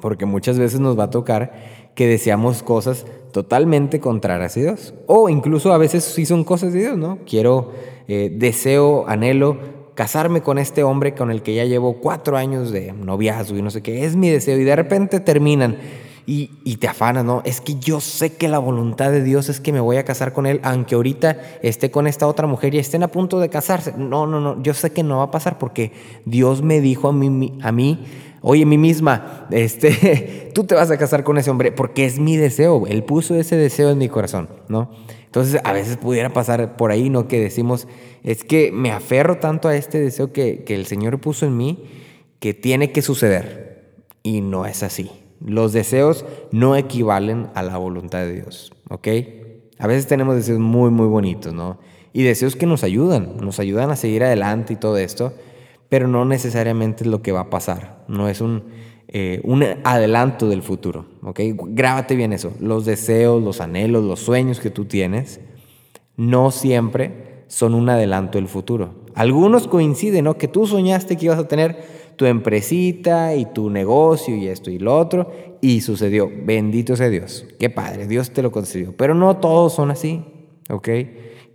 Porque 0.00 0.26
muchas 0.26 0.58
veces 0.58 0.80
nos 0.80 0.98
va 0.98 1.04
a 1.04 1.10
tocar 1.10 1.52
que 1.94 2.06
deseamos 2.06 2.62
cosas 2.62 3.06
totalmente 3.32 4.00
contrarias 4.00 4.56
a 4.56 4.60
Dios. 4.60 4.94
O 5.06 5.28
incluso 5.28 5.72
a 5.72 5.78
veces 5.78 6.04
sí 6.04 6.26
son 6.26 6.44
cosas 6.44 6.72
de 6.72 6.80
Dios, 6.80 6.98
¿no? 6.98 7.18
Quiero, 7.26 7.72
eh, 8.06 8.30
deseo, 8.32 9.08
anhelo 9.08 9.77
casarme 9.98 10.42
con 10.42 10.58
este 10.58 10.84
hombre 10.84 11.12
con 11.12 11.32
el 11.32 11.42
que 11.42 11.56
ya 11.56 11.64
llevo 11.64 11.94
cuatro 11.94 12.36
años 12.36 12.70
de 12.70 12.92
noviazgo 12.92 13.58
y 13.58 13.62
no 13.62 13.70
sé 13.72 13.82
qué. 13.82 14.04
Es 14.04 14.14
mi 14.14 14.30
deseo. 14.30 14.56
Y 14.56 14.62
de 14.62 14.76
repente 14.76 15.18
terminan 15.18 15.76
y, 16.24 16.76
te 16.76 16.86
afanas, 16.86 17.24
¿no? 17.24 17.42
Es 17.44 17.60
que 17.60 17.74
yo 17.80 17.98
sé 17.98 18.36
que 18.36 18.46
la 18.46 18.60
voluntad 18.60 19.10
de 19.10 19.24
Dios 19.24 19.48
es 19.48 19.58
que 19.58 19.72
me 19.72 19.80
voy 19.80 19.96
a 19.96 20.04
casar 20.04 20.32
con 20.32 20.46
él, 20.46 20.60
aunque 20.62 20.94
ahorita 20.94 21.38
esté 21.62 21.90
con 21.90 22.06
esta 22.06 22.28
otra 22.28 22.46
mujer 22.46 22.76
y 22.76 22.78
estén 22.78 23.02
a 23.02 23.08
punto 23.08 23.40
de 23.40 23.48
casarse. 23.48 23.92
No, 23.96 24.28
no, 24.28 24.38
no, 24.38 24.62
yo 24.62 24.72
sé 24.72 24.92
que 24.92 25.02
no 25.02 25.16
va 25.16 25.24
a 25.24 25.30
pasar 25.32 25.58
porque 25.58 25.90
Dios 26.24 26.62
me 26.62 26.80
dijo 26.80 27.08
a 27.08 27.12
mí, 27.12 27.58
a 27.60 27.72
mí 27.72 28.06
oye, 28.40 28.64
mí 28.64 28.78
misma, 28.78 29.46
este, 29.50 30.50
tú 30.54 30.64
te 30.64 30.74
vas 30.74 30.90
a 30.90 30.98
casar 30.98 31.24
con 31.24 31.38
ese 31.38 31.50
hombre 31.50 31.72
porque 31.72 32.04
es 32.04 32.18
mi 32.18 32.36
deseo. 32.36 32.86
Él 32.86 33.04
puso 33.04 33.34
ese 33.34 33.56
deseo 33.56 33.90
en 33.90 33.98
mi 33.98 34.08
corazón, 34.08 34.48
¿no? 34.68 34.90
Entonces, 35.26 35.60
a 35.62 35.72
veces 35.72 35.96
pudiera 35.98 36.32
pasar 36.32 36.76
por 36.76 36.90
ahí, 36.90 37.10
¿no? 37.10 37.28
Que 37.28 37.38
decimos, 37.40 37.86
es 38.22 38.44
que 38.44 38.72
me 38.72 38.90
aferro 38.90 39.38
tanto 39.38 39.68
a 39.68 39.76
este 39.76 40.00
deseo 40.00 40.32
que, 40.32 40.64
que 40.64 40.74
el 40.74 40.86
Señor 40.86 41.20
puso 41.20 41.46
en 41.46 41.56
mí 41.56 41.84
que 42.40 42.54
tiene 42.54 42.92
que 42.92 43.02
suceder. 43.02 43.68
Y 44.22 44.40
no 44.40 44.66
es 44.66 44.82
así. 44.82 45.10
Los 45.40 45.72
deseos 45.72 46.24
no 46.50 46.76
equivalen 46.76 47.48
a 47.54 47.62
la 47.62 47.76
voluntad 47.78 48.20
de 48.20 48.32
Dios, 48.32 48.72
¿ok? 48.88 49.08
A 49.78 49.86
veces 49.86 50.06
tenemos 50.06 50.34
deseos 50.34 50.58
muy, 50.58 50.90
muy 50.90 51.06
bonitos, 51.06 51.54
¿no? 51.54 51.78
Y 52.12 52.22
deseos 52.22 52.56
que 52.56 52.66
nos 52.66 52.82
ayudan, 52.82 53.36
nos 53.40 53.60
ayudan 53.60 53.90
a 53.90 53.96
seguir 53.96 54.24
adelante 54.24 54.72
y 54.72 54.76
todo 54.76 54.98
esto, 54.98 55.32
pero 55.88 56.08
no 56.08 56.24
necesariamente 56.24 57.04
es 57.04 57.10
lo 57.10 57.22
que 57.22 57.32
va 57.32 57.40
a 57.40 57.50
pasar, 57.50 58.04
no 58.08 58.28
es 58.28 58.40
un, 58.40 58.64
eh, 59.08 59.40
un 59.44 59.64
adelanto 59.84 60.48
del 60.48 60.62
futuro, 60.62 61.06
¿ok? 61.22 61.40
Grábate 61.68 62.14
bien 62.14 62.32
eso, 62.32 62.52
los 62.60 62.84
deseos, 62.84 63.42
los 63.42 63.60
anhelos, 63.60 64.04
los 64.04 64.20
sueños 64.20 64.60
que 64.60 64.70
tú 64.70 64.84
tienes, 64.84 65.40
no 66.16 66.50
siempre 66.50 67.44
son 67.46 67.74
un 67.74 67.88
adelanto 67.88 68.38
del 68.38 68.48
futuro. 68.48 69.06
Algunos 69.14 69.66
coinciden, 69.66 70.24
¿no? 70.24 70.36
Que 70.36 70.48
tú 70.48 70.66
soñaste 70.66 71.16
que 71.16 71.26
ibas 71.26 71.38
a 71.38 71.48
tener 71.48 71.78
tu 72.16 72.26
empresita 72.26 73.34
y 73.34 73.46
tu 73.46 73.70
negocio 73.70 74.36
y 74.36 74.48
esto 74.48 74.70
y 74.70 74.78
lo 74.78 74.96
otro, 74.96 75.30
y 75.60 75.80
sucedió. 75.80 76.30
Bendito 76.44 76.96
sea 76.96 77.08
Dios. 77.08 77.46
Qué 77.58 77.70
padre, 77.70 78.06
Dios 78.06 78.32
te 78.32 78.42
lo 78.42 78.50
concedió. 78.50 78.94
Pero 78.96 79.14
no 79.14 79.36
todos 79.38 79.72
son 79.72 79.90
así, 79.90 80.24
¿ok? 80.68 80.88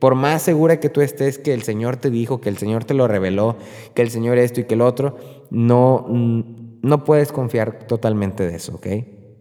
Por 0.03 0.15
más 0.15 0.41
segura 0.41 0.81
que 0.81 0.89
tú 0.89 0.99
estés 0.99 1.37
que 1.37 1.53
el 1.53 1.63
Señor 1.63 1.95
te 1.95 2.09
dijo, 2.09 2.41
que 2.41 2.49
el 2.49 2.57
Señor 2.57 2.83
te 2.83 2.93
lo 2.93 3.07
reveló, 3.07 3.55
que 3.93 4.01
el 4.01 4.09
Señor 4.09 4.37
esto 4.37 4.59
y 4.59 4.65
que 4.65 4.73
el 4.73 4.81
otro, 4.81 5.15
no, 5.49 6.05
no 6.09 7.03
puedes 7.05 7.31
confiar 7.31 7.87
totalmente 7.87 8.45
de 8.45 8.53
eso, 8.57 8.75
¿ok? 8.75 8.87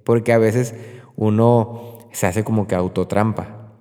Porque 0.05 0.33
a 0.33 0.39
veces 0.39 0.77
uno 1.17 1.99
se 2.13 2.29
hace 2.29 2.45
como 2.45 2.69
que 2.69 2.77
autotrampa 2.77 3.73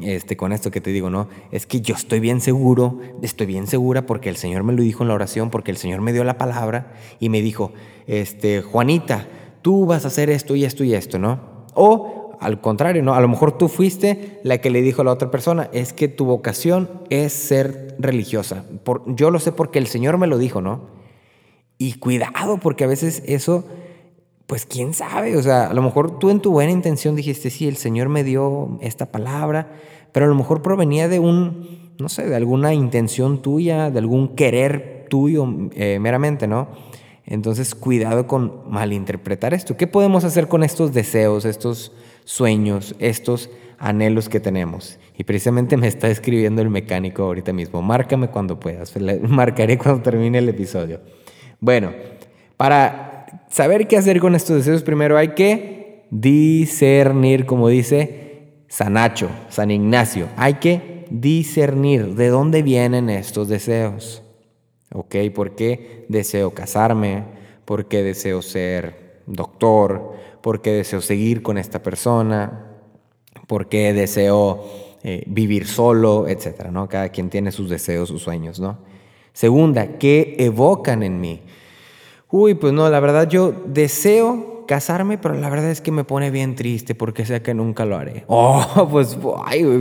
este, 0.00 0.38
con 0.38 0.52
esto 0.52 0.70
que 0.70 0.80
te 0.80 0.88
digo, 0.88 1.10
¿no? 1.10 1.28
Es 1.50 1.66
que 1.66 1.82
yo 1.82 1.94
estoy 1.94 2.20
bien 2.20 2.40
seguro, 2.40 2.98
estoy 3.20 3.44
bien 3.44 3.66
segura 3.66 4.06
porque 4.06 4.30
el 4.30 4.36
Señor 4.36 4.62
me 4.62 4.72
lo 4.72 4.80
dijo 4.80 5.04
en 5.04 5.08
la 5.08 5.14
oración, 5.16 5.50
porque 5.50 5.70
el 5.70 5.76
Señor 5.76 6.00
me 6.00 6.14
dio 6.14 6.24
la 6.24 6.38
palabra 6.38 6.94
y 7.20 7.28
me 7.28 7.42
dijo, 7.42 7.72
este, 8.06 8.62
Juanita, 8.62 9.28
tú 9.60 9.84
vas 9.84 10.06
a 10.06 10.08
hacer 10.08 10.30
esto 10.30 10.56
y 10.56 10.64
esto 10.64 10.82
y 10.82 10.94
esto, 10.94 11.18
¿no? 11.18 11.66
O 11.74 12.25
al 12.40 12.60
contrario, 12.60 13.02
¿no? 13.02 13.14
A 13.14 13.20
lo 13.20 13.28
mejor 13.28 13.56
tú 13.56 13.68
fuiste 13.68 14.40
la 14.42 14.58
que 14.58 14.70
le 14.70 14.82
dijo 14.82 15.02
a 15.02 15.04
la 15.04 15.12
otra 15.12 15.30
persona, 15.30 15.68
es 15.72 15.92
que 15.92 16.08
tu 16.08 16.24
vocación 16.24 16.88
es 17.10 17.32
ser 17.32 17.96
religiosa. 17.98 18.64
Yo 19.06 19.30
lo 19.30 19.38
sé 19.38 19.52
porque 19.52 19.78
el 19.78 19.86
Señor 19.86 20.18
me 20.18 20.26
lo 20.26 20.38
dijo, 20.38 20.60
¿no? 20.60 20.88
Y 21.78 21.94
cuidado, 21.94 22.58
porque 22.58 22.84
a 22.84 22.88
veces 22.88 23.22
eso 23.26 23.64
pues 24.46 24.64
quién 24.64 24.94
sabe, 24.94 25.36
o 25.36 25.42
sea, 25.42 25.66
a 25.66 25.74
lo 25.74 25.82
mejor 25.82 26.18
tú 26.18 26.30
en 26.30 26.40
tu 26.40 26.52
buena 26.52 26.70
intención 26.70 27.16
dijiste, 27.16 27.50
sí, 27.50 27.66
el 27.66 27.76
Señor 27.76 28.08
me 28.08 28.22
dio 28.22 28.78
esta 28.80 29.06
palabra, 29.06 29.72
pero 30.12 30.26
a 30.26 30.28
lo 30.28 30.36
mejor 30.36 30.62
provenía 30.62 31.08
de 31.08 31.18
un, 31.18 31.92
no 31.98 32.08
sé, 32.08 32.26
de 32.26 32.36
alguna 32.36 32.72
intención 32.72 33.42
tuya, 33.42 33.90
de 33.90 33.98
algún 33.98 34.36
querer 34.36 35.06
tuyo 35.10 35.48
eh, 35.74 35.98
meramente, 36.00 36.46
¿no? 36.46 36.68
Entonces, 37.24 37.74
cuidado 37.74 38.28
con 38.28 38.62
malinterpretar 38.70 39.52
esto. 39.52 39.76
¿Qué 39.76 39.88
podemos 39.88 40.22
hacer 40.22 40.46
con 40.46 40.62
estos 40.62 40.92
deseos, 40.92 41.44
estos 41.44 41.92
sueños, 42.26 42.94
estos 42.98 43.48
anhelos 43.78 44.28
que 44.28 44.40
tenemos? 44.40 44.98
Y 45.16 45.24
precisamente 45.24 45.78
me 45.78 45.86
está 45.86 46.08
escribiendo 46.08 46.60
el 46.60 46.68
mecánico 46.68 47.22
ahorita 47.22 47.54
mismo. 47.54 47.80
Márcame 47.80 48.28
cuando 48.28 48.60
puedas. 48.60 48.92
Marcaré 49.22 49.78
cuando 49.78 50.02
termine 50.02 50.38
el 50.38 50.48
episodio. 50.48 51.00
Bueno, 51.60 51.92
para 52.58 53.26
saber 53.48 53.86
qué 53.86 53.96
hacer 53.96 54.20
con 54.20 54.34
estos 54.34 54.56
deseos, 54.56 54.82
primero 54.82 55.16
hay 55.16 55.28
que 55.28 56.04
discernir, 56.10 57.46
como 57.46 57.68
dice 57.68 58.64
Sanacho, 58.68 59.30
San 59.48 59.70
Ignacio. 59.70 60.28
Hay 60.36 60.54
que 60.54 61.06
discernir 61.10 62.14
de 62.14 62.28
dónde 62.28 62.62
vienen 62.62 63.08
estos 63.08 63.48
deseos. 63.48 64.22
¿Ok? 64.92 65.16
¿Por 65.34 65.54
qué 65.54 66.04
deseo 66.08 66.52
casarme? 66.52 67.24
¿Por 67.64 67.86
qué 67.86 68.02
deseo 68.02 68.42
ser 68.42 69.20
doctor? 69.26 70.14
¿Por 70.46 70.62
qué 70.62 70.70
deseo 70.70 71.00
seguir 71.00 71.42
con 71.42 71.58
esta 71.58 71.82
persona? 71.82 72.66
¿Por 73.48 73.68
qué 73.68 73.92
deseo 73.92 74.62
eh, 75.02 75.24
vivir 75.26 75.66
solo? 75.66 76.28
Etcétera, 76.28 76.70
¿no? 76.70 76.88
Cada 76.88 77.08
quien 77.08 77.30
tiene 77.30 77.50
sus 77.50 77.68
deseos, 77.68 78.10
sus 78.10 78.22
sueños, 78.22 78.60
¿no? 78.60 78.78
Segunda, 79.32 79.98
¿qué 79.98 80.36
evocan 80.38 81.02
en 81.02 81.20
mí? 81.20 81.42
Uy, 82.30 82.54
pues 82.54 82.72
no, 82.72 82.88
la 82.88 83.00
verdad 83.00 83.28
yo 83.28 83.52
deseo 83.66 84.66
casarme, 84.68 85.18
pero 85.18 85.34
la 85.34 85.50
verdad 85.50 85.68
es 85.68 85.80
que 85.80 85.90
me 85.90 86.04
pone 86.04 86.30
bien 86.30 86.54
triste 86.54 86.94
porque 86.94 87.26
sé 87.26 87.42
que 87.42 87.52
nunca 87.52 87.84
lo 87.84 87.96
haré. 87.96 88.24
Oh, 88.28 88.88
pues 88.88 89.18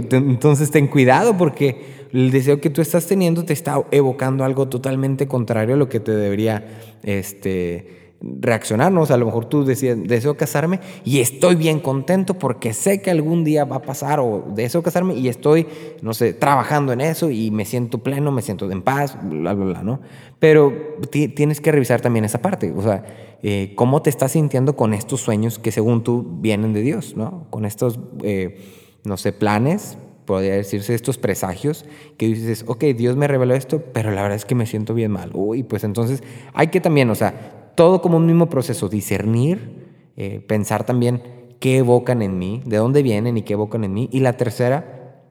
entonces 0.10 0.72
ten 0.72 0.88
cuidado 0.88 1.38
porque 1.38 2.07
el 2.12 2.31
deseo 2.31 2.60
que 2.60 2.72
tú 2.72 2.81
estás 2.81 3.05
teniendo 3.05 3.45
te 3.45 3.53
está 3.53 3.84
evocando 3.91 4.43
algo 4.43 4.67
totalmente 4.67 5.27
contrario 5.27 5.75
a 5.75 5.77
lo 5.77 5.89
que 5.89 6.00
te 6.00 6.15
debería 6.15 6.65
este, 7.03 8.04
reaccionarnos. 8.39 9.12
A 9.12 9.17
lo 9.17 9.25
mejor 9.25 9.46
tú 9.46 9.65
decías, 9.65 9.98
deseo 10.03 10.36
casarme 10.36 10.79
y 11.03 11.20
estoy 11.20 11.55
bien 11.55 11.79
contento 11.79 12.34
porque 12.36 12.74
sé 12.74 13.01
que 13.01 13.12
algún 13.12 13.44
día 13.44 13.65
va 13.65 13.77
a 13.77 13.82
pasar 13.82 14.20
o 14.20 14.46
deseo 14.55 14.82
casarme 14.82 15.15
y 15.15 15.27
estoy, 15.27 15.67
no 16.01 16.13
sé, 16.13 16.34
trabajando 16.34 16.94
en 16.94 17.01
eso 17.01 17.29
y 17.29 17.51
me 17.51 17.65
siento 17.65 18.00
pleno, 18.00 18.32
me 18.32 18.41
siento 18.41 18.70
en 18.72 18.82
paz, 18.82 19.17
bla, 19.24 19.53
bla, 19.53 19.65
bla, 19.65 19.84
¿no? 19.84 20.01
Pero 20.39 20.74
tienes 21.10 21.62
que 21.62 21.72
revisar 21.72 22.01
también 22.01 22.25
esa 22.25 22.41
parte, 22.41 22.74
o 22.75 22.82
sea, 22.82 23.03
eh, 23.44 23.74
cómo 23.75 24.01
te 24.01 24.10
estás 24.10 24.32
sintiendo 24.32 24.75
con 24.75 24.94
estos 24.94 25.22
sueños 25.22 25.60
que 25.60 25.72
según 25.72 26.03
tú 26.03 26.25
vienen 26.39 26.74
de 26.74 26.82
Dios, 26.82 27.15
¿no? 27.15 27.48
Con 27.50 27.65
estos, 27.65 28.00
eh, 28.24 28.60
no 29.03 29.17
sé, 29.17 29.34
planes, 29.34 29.98
podría 30.25 30.55
decirse 30.55 30.96
estos 30.96 31.17
presagios 31.17 31.86
que 32.17 32.27
dices, 32.27 32.65
ok, 32.67 32.84
Dios 32.96 33.15
me 33.15 33.27
reveló 33.27 33.53
esto, 33.53 33.84
pero 33.94 34.12
la 34.12 34.24
verdad 34.24 34.36
es 34.36 34.46
que 34.46 34.55
me 34.55 34.65
siento 34.65 34.94
bien 34.94 35.12
mal. 35.12 35.32
Uy, 35.34 35.63
pues 35.63 35.84
entonces 35.84 36.24
hay 36.53 36.67
que 36.67 36.82
también, 36.82 37.10
o 37.10 37.15
sea, 37.15 37.64
todo 37.75 38.01
como 38.01 38.17
un 38.17 38.25
mismo 38.25 38.50
proceso, 38.50 38.89
discernir, 38.89 39.86
eh, 40.17 40.39
pensar 40.39 40.86
también 40.86 41.22
qué 41.60 41.77
evocan 41.77 42.22
en 42.22 42.39
mí, 42.39 42.62
de 42.65 42.77
dónde 42.77 43.03
vienen 43.03 43.38
y 43.38 43.41
qué 43.41 43.53
evocan 43.53 43.84
en 43.84 43.94
mí. 43.94 44.10
Y 44.12 44.22
la 44.22 44.38
tercera, 44.38 45.22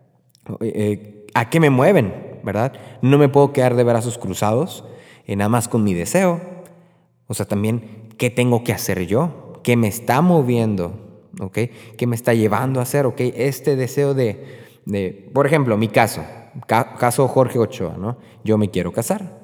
eh, 0.60 1.26
a 1.34 1.48
qué 1.48 1.58
me 1.58 1.70
mueven, 1.70 2.40
¿verdad? 2.42 2.74
No 3.00 3.18
me 3.18 3.28
puedo 3.28 3.52
quedar 3.52 3.74
de 3.74 3.84
brazos 3.84 4.18
cruzados, 4.18 4.84
eh, 5.26 5.36
nada 5.36 5.48
más 5.48 5.68
con 5.68 5.82
mi 5.82 5.94
deseo. 5.94 6.40
O 7.26 7.34
sea, 7.34 7.46
también, 7.46 8.08
¿qué 8.18 8.28
tengo 8.30 8.62
que 8.62 8.72
hacer 8.72 9.06
yo? 9.06 9.54
¿Qué 9.62 9.76
me 9.76 9.88
está 9.88 10.20
moviendo? 10.20 11.28
¿Ok? 11.40 11.58
¿Qué 11.96 12.06
me 12.06 12.14
está 12.14 12.34
llevando 12.34 12.80
a 12.80 12.82
hacer? 12.82 13.06
¿Ok? 13.06 13.20
Este 13.20 13.76
deseo 13.76 14.12
de, 14.12 14.44
de 14.84 15.30
por 15.32 15.46
ejemplo, 15.46 15.78
mi 15.78 15.88
caso, 15.88 16.22
caso 16.66 17.26
Jorge 17.26 17.58
Ochoa, 17.58 17.96
¿no? 17.98 18.18
Yo 18.44 18.58
me 18.58 18.70
quiero 18.70 18.92
casar. 18.92 19.42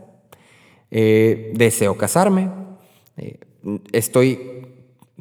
deseo 0.91 1.97
casarme, 1.97 2.60
eh, 3.21 3.39
estoy 3.93 4.67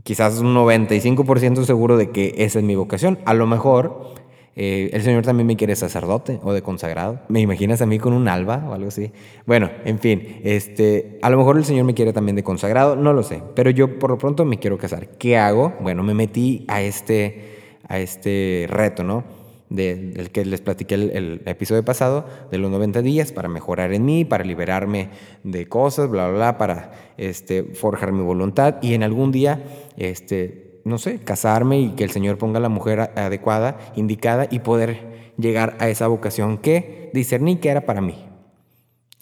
quizás 0.03 0.39
un 0.39 0.55
95% 0.55 1.65
seguro 1.65 1.97
de 1.97 2.11
que 2.11 2.33
esa 2.37 2.59
es 2.59 2.65
mi 2.65 2.75
vocación. 2.75 3.19
A 3.25 3.33
lo 3.33 3.45
mejor 3.45 4.13
eh, 4.55 4.89
el 4.93 5.01
Señor 5.03 5.23
también 5.23 5.47
me 5.47 5.55
quiere 5.55 5.75
sacerdote 5.75 6.39
o 6.43 6.53
de 6.53 6.61
consagrado. 6.61 7.19
¿Me 7.27 7.41
imaginas 7.41 7.81
a 7.81 7.85
mí 7.85 7.99
con 7.99 8.13
un 8.13 8.27
alba 8.27 8.63
o 8.67 8.73
algo 8.73 8.87
así? 8.87 9.11
Bueno, 9.45 9.69
en 9.85 9.99
fin, 9.99 10.41
este, 10.43 11.19
a 11.21 11.29
lo 11.29 11.37
mejor 11.37 11.57
el 11.57 11.65
Señor 11.65 11.85
me 11.85 11.93
quiere 11.93 12.13
también 12.13 12.35
de 12.35 12.43
consagrado, 12.43 12.95
no 12.95 13.13
lo 13.13 13.23
sé, 13.23 13.41
pero 13.55 13.69
yo 13.69 13.99
por 13.99 14.11
lo 14.11 14.17
pronto 14.17 14.45
me 14.45 14.57
quiero 14.57 14.77
casar. 14.77 15.09
¿Qué 15.17 15.37
hago? 15.37 15.73
Bueno, 15.81 16.03
me 16.03 16.13
metí 16.13 16.65
a 16.67 16.81
este, 16.81 17.77
a 17.87 17.99
este 17.99 18.67
reto, 18.69 19.03
¿no? 19.03 19.23
Del 19.69 20.31
que 20.31 20.45
les 20.45 20.61
platiqué 20.61 20.95
el, 20.95 21.41
episodio 21.45 21.85
pasado, 21.85 22.25
de 22.51 22.57
los 22.57 22.71
90 22.71 23.01
días, 23.01 23.31
para 23.31 23.47
mejorar 23.47 23.93
en 23.93 24.05
mí, 24.05 24.25
para 24.25 24.43
liberarme 24.43 25.09
de 25.43 25.67
cosas, 25.67 26.09
bla, 26.09 26.27
bla, 26.27 26.37
bla, 26.37 26.57
para 26.57 26.91
este, 27.17 27.63
forjar 27.63 28.11
mi 28.11 28.23
voluntad 28.23 28.77
y 28.81 28.93
en 28.93 29.03
algún 29.03 29.31
día, 29.31 29.63
este, 29.97 30.81
no 30.85 30.97
sé, 30.97 31.19
casarme 31.19 31.79
y 31.79 31.89
que 31.91 32.03
el 32.03 32.11
Señor 32.11 32.37
ponga 32.37 32.59
la 32.59 32.69
mujer 32.69 32.99
adecuada, 33.15 33.77
indicada 33.95 34.47
y 34.49 34.59
poder 34.59 35.33
llegar 35.37 35.77
a 35.79 35.89
esa 35.89 36.07
vocación 36.07 36.57
que 36.57 37.09
discerní 37.13 37.57
que 37.57 37.69
era 37.69 37.85
para 37.85 38.01
mí. 38.01 38.25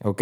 ¿Ok? 0.04 0.22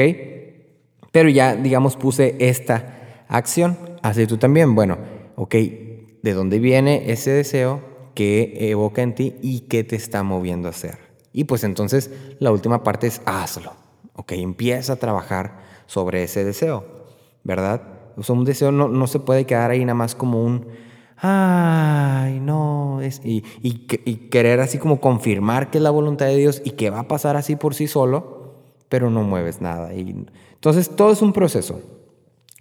Pero 1.11 1.29
ya, 1.29 1.55
digamos, 1.55 1.95
puse 1.95 2.35
esta 2.39 3.23
acción. 3.27 3.77
Así 4.01 4.27
tú 4.27 4.37
también. 4.37 4.75
Bueno, 4.75 4.97
ok, 5.35 5.55
¿de 5.55 6.33
dónde 6.33 6.59
viene 6.59 7.11
ese 7.11 7.31
deseo? 7.31 7.94
Qué 8.15 8.71
evoca 8.71 9.03
en 9.03 9.13
ti 9.13 9.35
y 9.41 9.61
qué 9.61 9.83
te 9.83 9.95
está 9.95 10.23
moviendo 10.23 10.67
a 10.67 10.71
hacer. 10.71 10.97
Y 11.31 11.43
pues 11.43 11.63
entonces 11.63 12.11
la 12.39 12.51
última 12.51 12.83
parte 12.83 13.07
es 13.07 13.21
hazlo. 13.25 13.73
Ok, 14.15 14.31
empieza 14.31 14.93
a 14.93 14.95
trabajar 14.95 15.59
sobre 15.85 16.23
ese 16.23 16.43
deseo, 16.43 16.85
¿verdad? 17.43 17.81
O 18.15 18.23
sea, 18.23 18.33
un 18.33 18.45
deseo 18.45 18.71
no, 18.71 18.87
no 18.87 19.07
se 19.07 19.19
puede 19.19 19.45
quedar 19.45 19.71
ahí 19.71 19.83
nada 19.83 19.95
más 19.95 20.15
como 20.15 20.43
un, 20.43 20.67
ay, 21.17 22.39
no, 22.39 23.01
es, 23.01 23.21
y, 23.23 23.43
y, 23.61 24.29
querer 24.29 24.61
así 24.61 24.77
como 24.77 25.01
confirmar 25.01 25.69
que 25.69 25.79
es 25.79 25.83
la 25.83 25.89
voluntad 25.89 26.27
de 26.27 26.37
Dios 26.37 26.61
y 26.63 26.71
que 26.71 26.89
va 26.89 27.01
a 27.01 27.07
pasar 27.07 27.35
así 27.35 27.57
por 27.57 27.75
sí 27.75 27.87
solo, 27.87 28.55
pero 28.87 29.09
no 29.09 29.23
mueves 29.23 29.59
nada. 29.59 29.93
Y, 29.93 30.25
entonces 30.53 30.95
todo 30.95 31.11
es 31.11 31.21
un 31.21 31.33
proceso. 31.33 31.81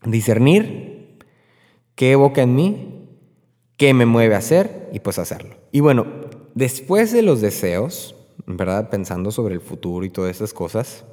Discernir 0.05 1.19
qué 1.95 2.13
evoca 2.13 2.43
en 2.43 2.55
mí 2.55 3.04
qué 3.77 3.95
me 3.95 4.07
mueve 4.07 4.35
a 4.35 4.39
hacer 4.39 4.89
y 4.93 5.01
pues 5.01 5.19
hacerlo. 5.19 5.57
Y 5.73 5.81
bueno, 5.81 6.07
después 6.55 7.13
de 7.13 7.23
los 7.23 7.41
deseos, 7.41 8.15
¿verdad? 8.47 8.91
Pensando 8.91 9.31
sobre 9.31 9.55
el 9.55 9.61
futuro 9.61 10.05
y 10.05 10.11
todas 10.11 10.37
esas 10.37 10.53
cosas, 10.53 11.05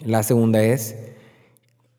la 0.00 0.22
segunda 0.22 0.62
es, 0.62 0.96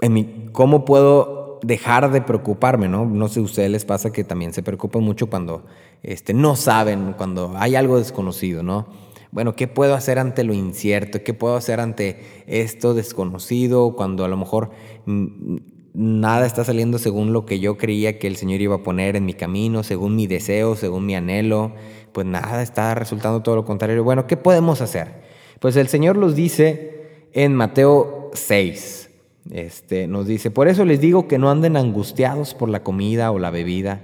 en 0.01 0.49
¿cómo 0.51 0.85
puedo 0.85 1.59
dejar 1.63 2.11
de 2.11 2.21
preocuparme, 2.21 2.87
no? 2.87 3.05
No 3.05 3.27
sé, 3.27 3.39
a 3.39 3.43
ustedes 3.43 3.71
les 3.71 3.85
pasa 3.85 4.11
que 4.11 4.23
también 4.23 4.53
se 4.53 4.61
preocupan 4.61 5.03
mucho 5.03 5.27
cuando 5.27 5.65
este, 6.03 6.33
no 6.33 6.55
saben, 6.55 7.13
cuando 7.13 7.53
hay 7.55 7.75
algo 7.75 7.97
desconocido, 7.97 8.61
¿no? 8.61 8.87
Bueno, 9.31 9.55
¿qué 9.55 9.67
puedo 9.67 9.95
hacer 9.95 10.19
ante 10.19 10.43
lo 10.43 10.53
incierto? 10.53 11.23
¿Qué 11.23 11.33
puedo 11.33 11.55
hacer 11.55 11.79
ante 11.79 12.43
esto 12.47 12.93
desconocido? 12.93 13.95
Cuando 13.95 14.23
a 14.23 14.27
lo 14.27 14.37
mejor 14.37 14.71
mm, 15.05 15.57
nada 15.95 16.45
está 16.45 16.63
saliendo 16.63 16.99
según 16.99 17.33
lo 17.33 17.45
que 17.45 17.59
yo 17.59 17.77
creía 17.77 18.19
que 18.19 18.27
el 18.27 18.35
Señor 18.35 18.61
iba 18.61 18.75
a 18.75 18.83
poner 18.83 19.15
en 19.15 19.25
mi 19.25 19.33
camino, 19.33 19.83
según 19.83 20.15
mi 20.15 20.27
deseo, 20.27 20.75
según 20.75 21.05
mi 21.05 21.15
anhelo, 21.15 21.71
pues 22.11 22.27
nada 22.27 22.61
está 22.61 22.93
resultando 22.95 23.41
todo 23.41 23.55
lo 23.55 23.65
contrario. 23.65 24.03
Bueno, 24.03 24.27
¿qué 24.27 24.37
podemos 24.37 24.81
hacer? 24.81 25.23
Pues 25.59 25.75
el 25.77 25.87
Señor 25.87 26.17
los 26.17 26.35
dice 26.35 27.27
en 27.33 27.53
Mateo 27.53 28.31
6. 28.33 29.09
Este, 29.51 30.07
nos 30.07 30.25
dice, 30.27 30.51
por 30.51 30.67
eso 30.67 30.85
les 30.85 30.99
digo 30.99 31.27
que 31.27 31.37
no 31.37 31.49
anden 31.49 31.77
angustiados 31.77 32.53
por 32.53 32.69
la 32.69 32.83
comida 32.83 33.31
o 33.31 33.39
la 33.39 33.51
bebida 33.51 34.01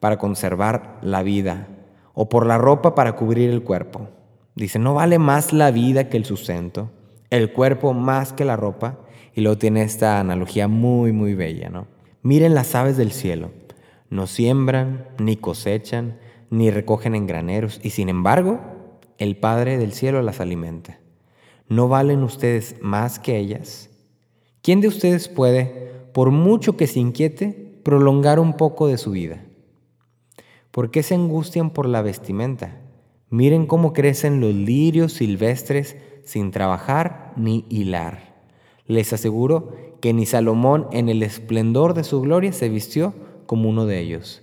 para 0.00 0.18
conservar 0.18 0.98
la 1.02 1.22
vida, 1.22 1.68
o 2.14 2.28
por 2.28 2.46
la 2.46 2.58
ropa 2.58 2.94
para 2.94 3.16
cubrir 3.16 3.50
el 3.50 3.62
cuerpo. 3.62 4.08
Dice, 4.54 4.78
no 4.78 4.94
vale 4.94 5.18
más 5.18 5.52
la 5.52 5.70
vida 5.70 6.08
que 6.08 6.18
el 6.18 6.24
sustento, 6.24 6.90
el 7.30 7.52
cuerpo 7.52 7.94
más 7.94 8.32
que 8.32 8.44
la 8.44 8.56
ropa. 8.56 8.98
Y 9.34 9.40
luego 9.40 9.58
tiene 9.58 9.82
esta 9.82 10.20
analogía 10.20 10.68
muy, 10.68 11.12
muy 11.12 11.34
bella, 11.34 11.70
¿no? 11.70 11.86
Miren 12.22 12.54
las 12.54 12.74
aves 12.74 12.96
del 12.96 13.12
cielo. 13.12 13.50
No 14.10 14.26
siembran, 14.26 15.08
ni 15.18 15.36
cosechan, 15.36 16.18
ni 16.50 16.70
recogen 16.70 17.14
en 17.14 17.26
graneros, 17.26 17.80
y 17.82 17.90
sin 17.90 18.08
embargo, 18.08 18.60
el 19.18 19.36
Padre 19.36 19.78
del 19.78 19.92
cielo 19.92 20.20
las 20.22 20.40
alimenta. 20.40 20.98
¿No 21.68 21.88
valen 21.88 22.22
ustedes 22.22 22.76
más 22.82 23.18
que 23.18 23.38
ellas? 23.38 23.88
¿Quién 24.60 24.80
de 24.80 24.88
ustedes 24.88 25.28
puede, 25.28 25.90
por 26.12 26.30
mucho 26.30 26.76
que 26.76 26.86
se 26.86 27.00
inquiete, 27.00 27.80
prolongar 27.82 28.38
un 28.38 28.56
poco 28.56 28.86
de 28.86 28.98
su 28.98 29.12
vida? 29.12 29.42
¿Por 30.70 30.90
qué 30.90 31.02
se 31.02 31.14
angustian 31.14 31.70
por 31.70 31.86
la 31.86 32.02
vestimenta? 32.02 32.80
Miren 33.30 33.66
cómo 33.66 33.92
crecen 33.92 34.40
los 34.40 34.54
lirios 34.54 35.14
silvestres 35.14 35.96
sin 36.24 36.50
trabajar 36.50 37.32
ni 37.36 37.64
hilar. 37.70 38.31
Les 38.86 39.12
aseguro 39.12 39.72
que 40.00 40.12
ni 40.12 40.26
Salomón 40.26 40.88
en 40.92 41.08
el 41.08 41.22
esplendor 41.22 41.94
de 41.94 42.04
su 42.04 42.20
gloria 42.20 42.52
se 42.52 42.68
vistió 42.68 43.14
como 43.46 43.68
uno 43.68 43.86
de 43.86 44.00
ellos. 44.00 44.42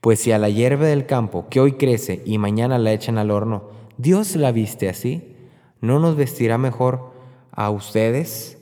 Pues 0.00 0.20
si 0.20 0.32
a 0.32 0.38
la 0.38 0.50
hierba 0.50 0.86
del 0.86 1.06
campo, 1.06 1.46
que 1.48 1.60
hoy 1.60 1.72
crece 1.72 2.22
y 2.26 2.38
mañana 2.38 2.78
la 2.78 2.92
echan 2.92 3.18
al 3.18 3.30
horno, 3.30 3.70
Dios 3.96 4.36
la 4.36 4.52
viste 4.52 4.88
así, 4.88 5.36
¿no 5.80 5.98
nos 6.00 6.16
vestirá 6.16 6.58
mejor 6.58 7.12
a 7.50 7.70
ustedes, 7.70 8.58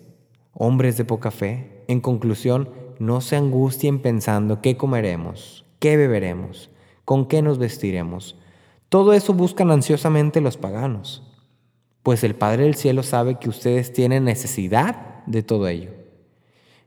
hombres 0.53 0.97
de 0.97 1.05
poca 1.05 1.31
fe? 1.31 1.83
En 1.89 2.01
conclusión, 2.01 2.71
no 2.99 3.21
se 3.21 3.37
angustien 3.37 4.01
pensando 4.01 4.61
qué 4.61 4.77
comeremos, 4.77 5.65
qué 5.79 5.97
beberemos, 5.97 6.71
con 7.05 7.27
qué 7.27 7.43
nos 7.43 7.59
vestiremos. 7.59 8.39
Todo 8.89 9.15
eso 9.15 9.33
buscan 9.33 9.71
ansiosamente 9.71 10.41
los 10.41 10.57
paganos 10.57 11.30
pues 12.03 12.25
el 12.25 12.35
Padre 12.35 12.65
del 12.65 12.75
Cielo 12.75 13.03
sabe 13.03 13.39
que 13.39 13.49
ustedes 13.49 13.93
tienen 13.93 14.25
necesidad 14.25 15.25
de 15.27 15.43
todo 15.43 15.69
ello. 15.69 15.91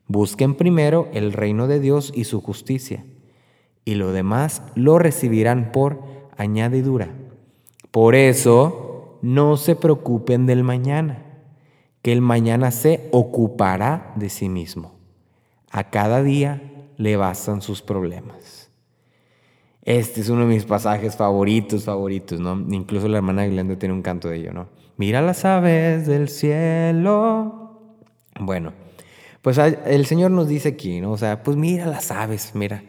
Busquen 0.08 0.56
primero 0.56 1.08
el 1.14 1.34
reino 1.34 1.68
de 1.68 1.80
Dios 1.80 2.12
y 2.16 2.26
su 2.26 2.42
justicia, 2.42 3.06
y 3.86 3.96
lo 3.96 4.12
demás 4.12 4.64
lo 4.76 5.00
recibirán 5.00 5.72
por 5.72 6.02
añadidura. 6.38 7.10
Por 7.92 8.16
eso, 8.16 9.20
no 9.22 9.56
se 9.56 9.76
preocupen 9.76 10.46
del 10.46 10.64
mañana, 10.64 11.24
que 12.02 12.12
el 12.12 12.22
mañana 12.22 12.72
se 12.72 13.08
ocupará 13.12 14.12
de 14.16 14.30
sí 14.30 14.50
mismo. 14.50 14.96
A 15.72 15.90
cada 15.90 16.22
día 16.22 16.90
le 16.98 17.16
bastan 17.16 17.62
sus 17.62 17.82
problemas. 17.82 18.70
Este 19.86 20.22
es 20.22 20.30
uno 20.30 20.42
de 20.42 20.48
mis 20.48 20.66
pasajes 20.66 21.18
favoritos, 21.18 21.84
favoritos, 21.84 22.40
¿no? 22.40 22.54
Incluso 22.74 23.10
la 23.10 23.18
hermana 23.18 23.46
Glenda 23.46 23.78
tiene 23.78 23.94
un 23.94 24.02
canto 24.02 24.30
de 24.30 24.38
ello, 24.38 24.54
¿no? 24.54 24.70
Mira 24.96 25.22
las 25.22 25.44
aves 25.44 26.08
del 26.08 26.30
cielo. 26.30 27.82
Bueno, 28.40 28.72
pues 29.42 29.58
el 29.58 30.06
Señor 30.06 30.32
nos 30.32 30.48
dice 30.48 30.70
aquí, 30.70 31.02
¿no? 31.02 31.12
O 31.12 31.18
sea, 31.18 31.44
pues 31.44 31.58
mira 31.58 31.86
las 31.86 32.12
aves, 32.12 32.52
mira, 32.54 32.84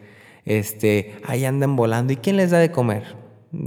este, 0.45 1.15
ahí 1.25 1.43
andan 1.43 1.75
volando. 1.75 2.13
¿Y 2.13 2.17
quién 2.17 2.37
les 2.37 2.51
da 2.51 2.59
de 2.59 2.71
comer? 2.71 3.03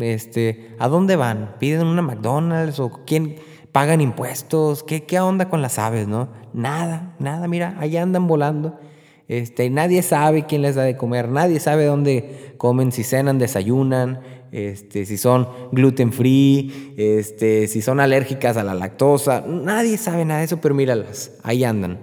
Este, 0.01 0.75
¿a 0.79 0.89
dónde 0.89 1.17
van? 1.17 1.57
¿Piden 1.59 1.87
una 1.87 2.01
McDonald's 2.01 2.81
o 2.81 3.05
quién 3.07 3.37
pagan 3.73 4.01
impuestos? 4.01 4.83
¿Qué, 4.83 5.05
qué 5.05 5.21
onda 5.21 5.51
con 5.51 5.61
las 5.61 5.79
aves, 5.79 6.09
no? 6.09 6.31
Nada, 6.55 7.15
nada, 7.19 7.47
mira, 7.47 7.77
ahí 7.79 7.99
andan 7.99 8.27
volando. 8.27 8.79
Este, 9.29 9.69
nadie 9.69 10.03
sabe 10.03 10.47
quién 10.47 10.63
les 10.63 10.75
da 10.75 10.83
de 10.85 10.97
comer, 10.97 11.29
nadie 11.29 11.61
sabe 11.61 11.85
dónde 11.85 12.55
comen, 12.57 12.93
si 12.93 13.05
cenan, 13.05 13.39
desayunan, 13.39 14.21
este, 14.53 15.05
si 15.05 15.19
son 15.19 15.47
gluten 15.71 16.15
free, 16.15 16.95
este, 16.97 17.69
si 17.69 17.83
son 17.83 18.01
alérgicas 18.01 18.57
a 18.57 18.65
la 18.65 18.73
lactosa. 18.73 19.45
Nadie 19.47 19.99
sabe 19.99 20.25
nada 20.25 20.41
de 20.41 20.47
eso, 20.47 20.63
pero 20.63 20.75
míralas, 20.75 21.39
ahí 21.43 21.63
andan, 21.65 21.99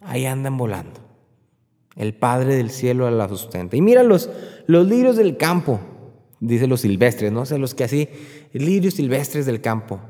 ahí 0.00 0.26
andan 0.26 0.56
volando. 0.56 1.00
El 1.96 2.14
Padre 2.14 2.54
del 2.54 2.70
cielo 2.70 3.10
la 3.10 3.28
sustenta. 3.28 3.76
Y 3.76 3.82
mira 3.82 4.04
los, 4.04 4.30
los 4.66 4.86
lirios 4.86 5.16
del 5.16 5.36
campo, 5.36 5.80
dice 6.38 6.68
los 6.68 6.82
silvestres, 6.82 7.32
¿no? 7.32 7.40
O 7.40 7.46
sea, 7.46 7.58
los 7.58 7.74
que 7.74 7.82
así, 7.82 8.08
lirios 8.52 8.94
silvestres 8.94 9.44
del 9.44 9.60
campo, 9.60 10.00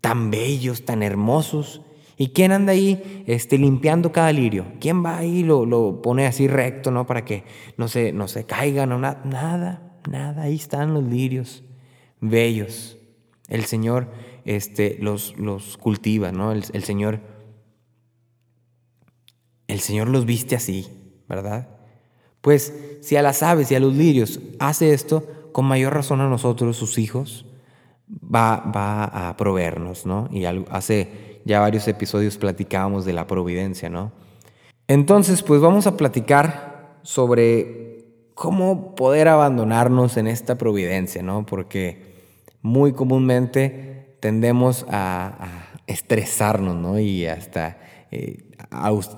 tan 0.00 0.32
bellos, 0.32 0.84
tan 0.84 1.04
hermosos 1.04 1.80
¿Y 2.22 2.28
quién 2.28 2.52
anda 2.52 2.70
ahí 2.70 3.24
este, 3.26 3.58
limpiando 3.58 4.12
cada 4.12 4.30
lirio? 4.30 4.64
¿Quién 4.78 5.04
va 5.04 5.18
ahí 5.18 5.38
y 5.38 5.42
lo, 5.42 5.66
lo, 5.66 6.00
pone 6.02 6.24
así 6.24 6.46
recto, 6.46 6.92
¿no? 6.92 7.04
Para 7.04 7.24
que 7.24 7.42
no 7.76 7.88
se, 7.88 8.12
no 8.12 8.28
se 8.28 8.44
caigan 8.44 8.92
o 8.92 8.98
nada. 9.00 9.20
Nada, 9.24 9.98
nada. 10.08 10.42
Ahí 10.42 10.54
están 10.54 10.94
los 10.94 11.02
lirios, 11.02 11.64
bellos. 12.20 12.96
El 13.48 13.64
Señor 13.64 14.06
este, 14.44 14.98
los, 15.00 15.36
los 15.36 15.76
cultiva, 15.78 16.30
¿no? 16.30 16.52
El, 16.52 16.62
el, 16.72 16.84
Señor, 16.84 17.18
el 19.66 19.80
Señor 19.80 20.06
los 20.06 20.24
viste 20.24 20.54
así, 20.54 20.86
¿verdad? 21.28 21.70
Pues 22.40 22.72
si 23.00 23.16
a 23.16 23.22
las 23.22 23.42
aves 23.42 23.72
y 23.72 23.74
a 23.74 23.80
los 23.80 23.96
lirios 23.96 24.38
hace 24.60 24.94
esto, 24.94 25.26
con 25.50 25.64
mayor 25.64 25.92
razón 25.92 26.20
a 26.20 26.28
nosotros, 26.28 26.76
sus 26.76 26.98
hijos, 26.98 27.46
va, 28.08 28.58
va 28.58 29.28
a 29.28 29.36
proveernos, 29.36 30.06
¿no? 30.06 30.28
Y 30.30 30.44
hace 30.44 31.31
ya 31.44 31.60
varios 31.60 31.88
episodios 31.88 32.36
platicábamos 32.38 33.04
de 33.04 33.12
la 33.12 33.26
providencia, 33.26 33.88
¿no? 33.88 34.12
Entonces, 34.88 35.42
pues 35.42 35.60
vamos 35.60 35.86
a 35.86 35.96
platicar 35.96 36.98
sobre 37.02 38.04
cómo 38.34 38.94
poder 38.94 39.28
abandonarnos 39.28 40.16
en 40.16 40.26
esta 40.26 40.56
providencia, 40.56 41.22
¿no? 41.22 41.46
Porque 41.46 42.12
muy 42.62 42.92
comúnmente 42.92 44.16
tendemos 44.20 44.86
a, 44.88 45.68
estresarnos, 45.86 46.76
¿no? 46.76 46.98
Y 46.98 47.26
hasta, 47.26 47.78
eh, 48.10 48.44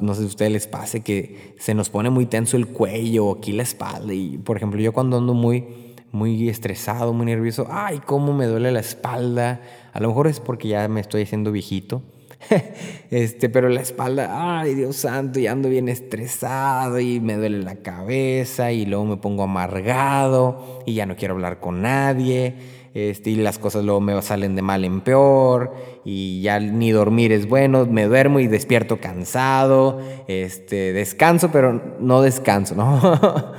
no 0.00 0.14
sé 0.14 0.20
si 0.20 0.24
a 0.24 0.28
ustedes 0.28 0.52
les 0.52 0.66
pase 0.66 1.02
que 1.02 1.54
se 1.58 1.74
nos 1.74 1.90
pone 1.90 2.08
muy 2.08 2.26
tenso 2.26 2.56
el 2.56 2.66
cuello 2.66 3.26
o 3.26 3.36
aquí 3.36 3.52
la 3.52 3.62
espalda. 3.62 4.14
Y, 4.14 4.38
por 4.38 4.56
ejemplo, 4.56 4.80
yo 4.80 4.92
cuando 4.92 5.18
ando 5.18 5.34
muy, 5.34 5.94
muy 6.10 6.48
estresado, 6.48 7.12
muy 7.12 7.26
nervioso, 7.26 7.66
ay, 7.70 8.00
cómo 8.04 8.32
me 8.32 8.46
duele 8.46 8.72
la 8.72 8.80
espalda. 8.80 9.60
A 9.92 10.00
lo 10.00 10.08
mejor 10.08 10.26
es 10.26 10.40
porque 10.40 10.68
ya 10.68 10.88
me 10.88 11.00
estoy 11.00 11.22
haciendo 11.22 11.52
viejito 11.52 12.02
este, 13.10 13.48
pero 13.48 13.68
la 13.68 13.80
espalda, 13.80 14.60
ay 14.60 14.74
Dios 14.74 14.96
santo, 14.96 15.40
y 15.40 15.46
ando 15.46 15.68
bien 15.68 15.88
estresado 15.88 17.00
y 17.00 17.20
me 17.20 17.34
duele 17.36 17.62
la 17.62 17.76
cabeza 17.76 18.72
y 18.72 18.86
luego 18.86 19.04
me 19.04 19.16
pongo 19.16 19.42
amargado 19.44 20.82
y 20.86 20.94
ya 20.94 21.06
no 21.06 21.16
quiero 21.16 21.34
hablar 21.34 21.60
con 21.60 21.82
nadie. 21.82 22.54
Este, 22.94 23.30
y 23.30 23.34
las 23.34 23.58
cosas 23.58 23.84
luego 23.84 24.00
me 24.00 24.22
salen 24.22 24.54
de 24.54 24.62
mal 24.62 24.84
en 24.84 25.00
peor 25.00 25.74
y 26.04 26.40
ya 26.42 26.60
ni 26.60 26.92
dormir 26.92 27.32
es 27.32 27.48
bueno, 27.48 27.86
me 27.86 28.04
duermo 28.04 28.38
y 28.38 28.46
despierto 28.46 29.00
cansado, 29.00 30.00
este, 30.28 30.92
descanso 30.92 31.50
pero 31.50 31.96
no 31.98 32.22
descanso, 32.22 32.76
¿no? 32.76 33.00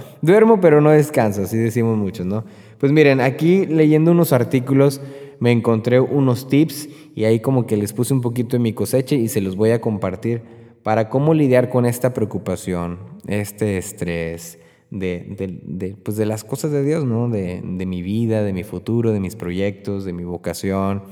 Duermo 0.21 0.62
pero 0.62 0.80
no 0.80 0.91
descanso, 0.91 1.43
así 1.43 1.58
decimos 1.58 1.98
muchos, 1.98 2.26
¿no? 2.26 2.45
Pues 2.78 2.93
miren, 2.93 3.19
aquí 3.19 3.65
leyendo 3.65 4.12
unos 4.12 4.32
artículos 4.32 5.02
me 5.39 5.52
encontré 5.52 6.00
unos 6.00 6.48
tips 6.48 6.89
y 7.15 7.26
ahí 7.26 7.39
como 7.39 7.65
que 7.65 7.78
les 7.78 7.93
puse 7.93 8.13
un 8.13 8.21
poquito 8.21 8.58
de 8.58 8.60
mi 8.60 8.74
cosecha 8.74 9.15
y 9.15 9.28
se 9.28 9.41
los 9.41 9.56
voy 9.56 9.71
a 9.71 9.82
compartir 9.82 10.41
para 10.84 11.10
cómo 11.10 11.34
lidiar 11.34 11.69
con 11.69 11.86
esta 11.86 12.13
preocupación, 12.13 13.00
este 13.28 13.78
estrés 13.78 14.60
de, 14.91 15.98
pues 16.04 16.17
de 16.17 16.26
las 16.26 16.43
cosas 16.43 16.71
de 16.71 16.84
Dios, 16.84 17.06
¿no? 17.06 17.28
De, 17.30 17.62
mi 17.63 18.02
vida, 18.02 18.43
de 18.43 18.54
mi 18.54 18.63
futuro, 18.63 19.12
de 19.12 19.19
mis 19.19 19.36
proyectos, 19.36 20.06
de 20.06 20.13
mi 20.13 20.24
vocación, 20.24 21.04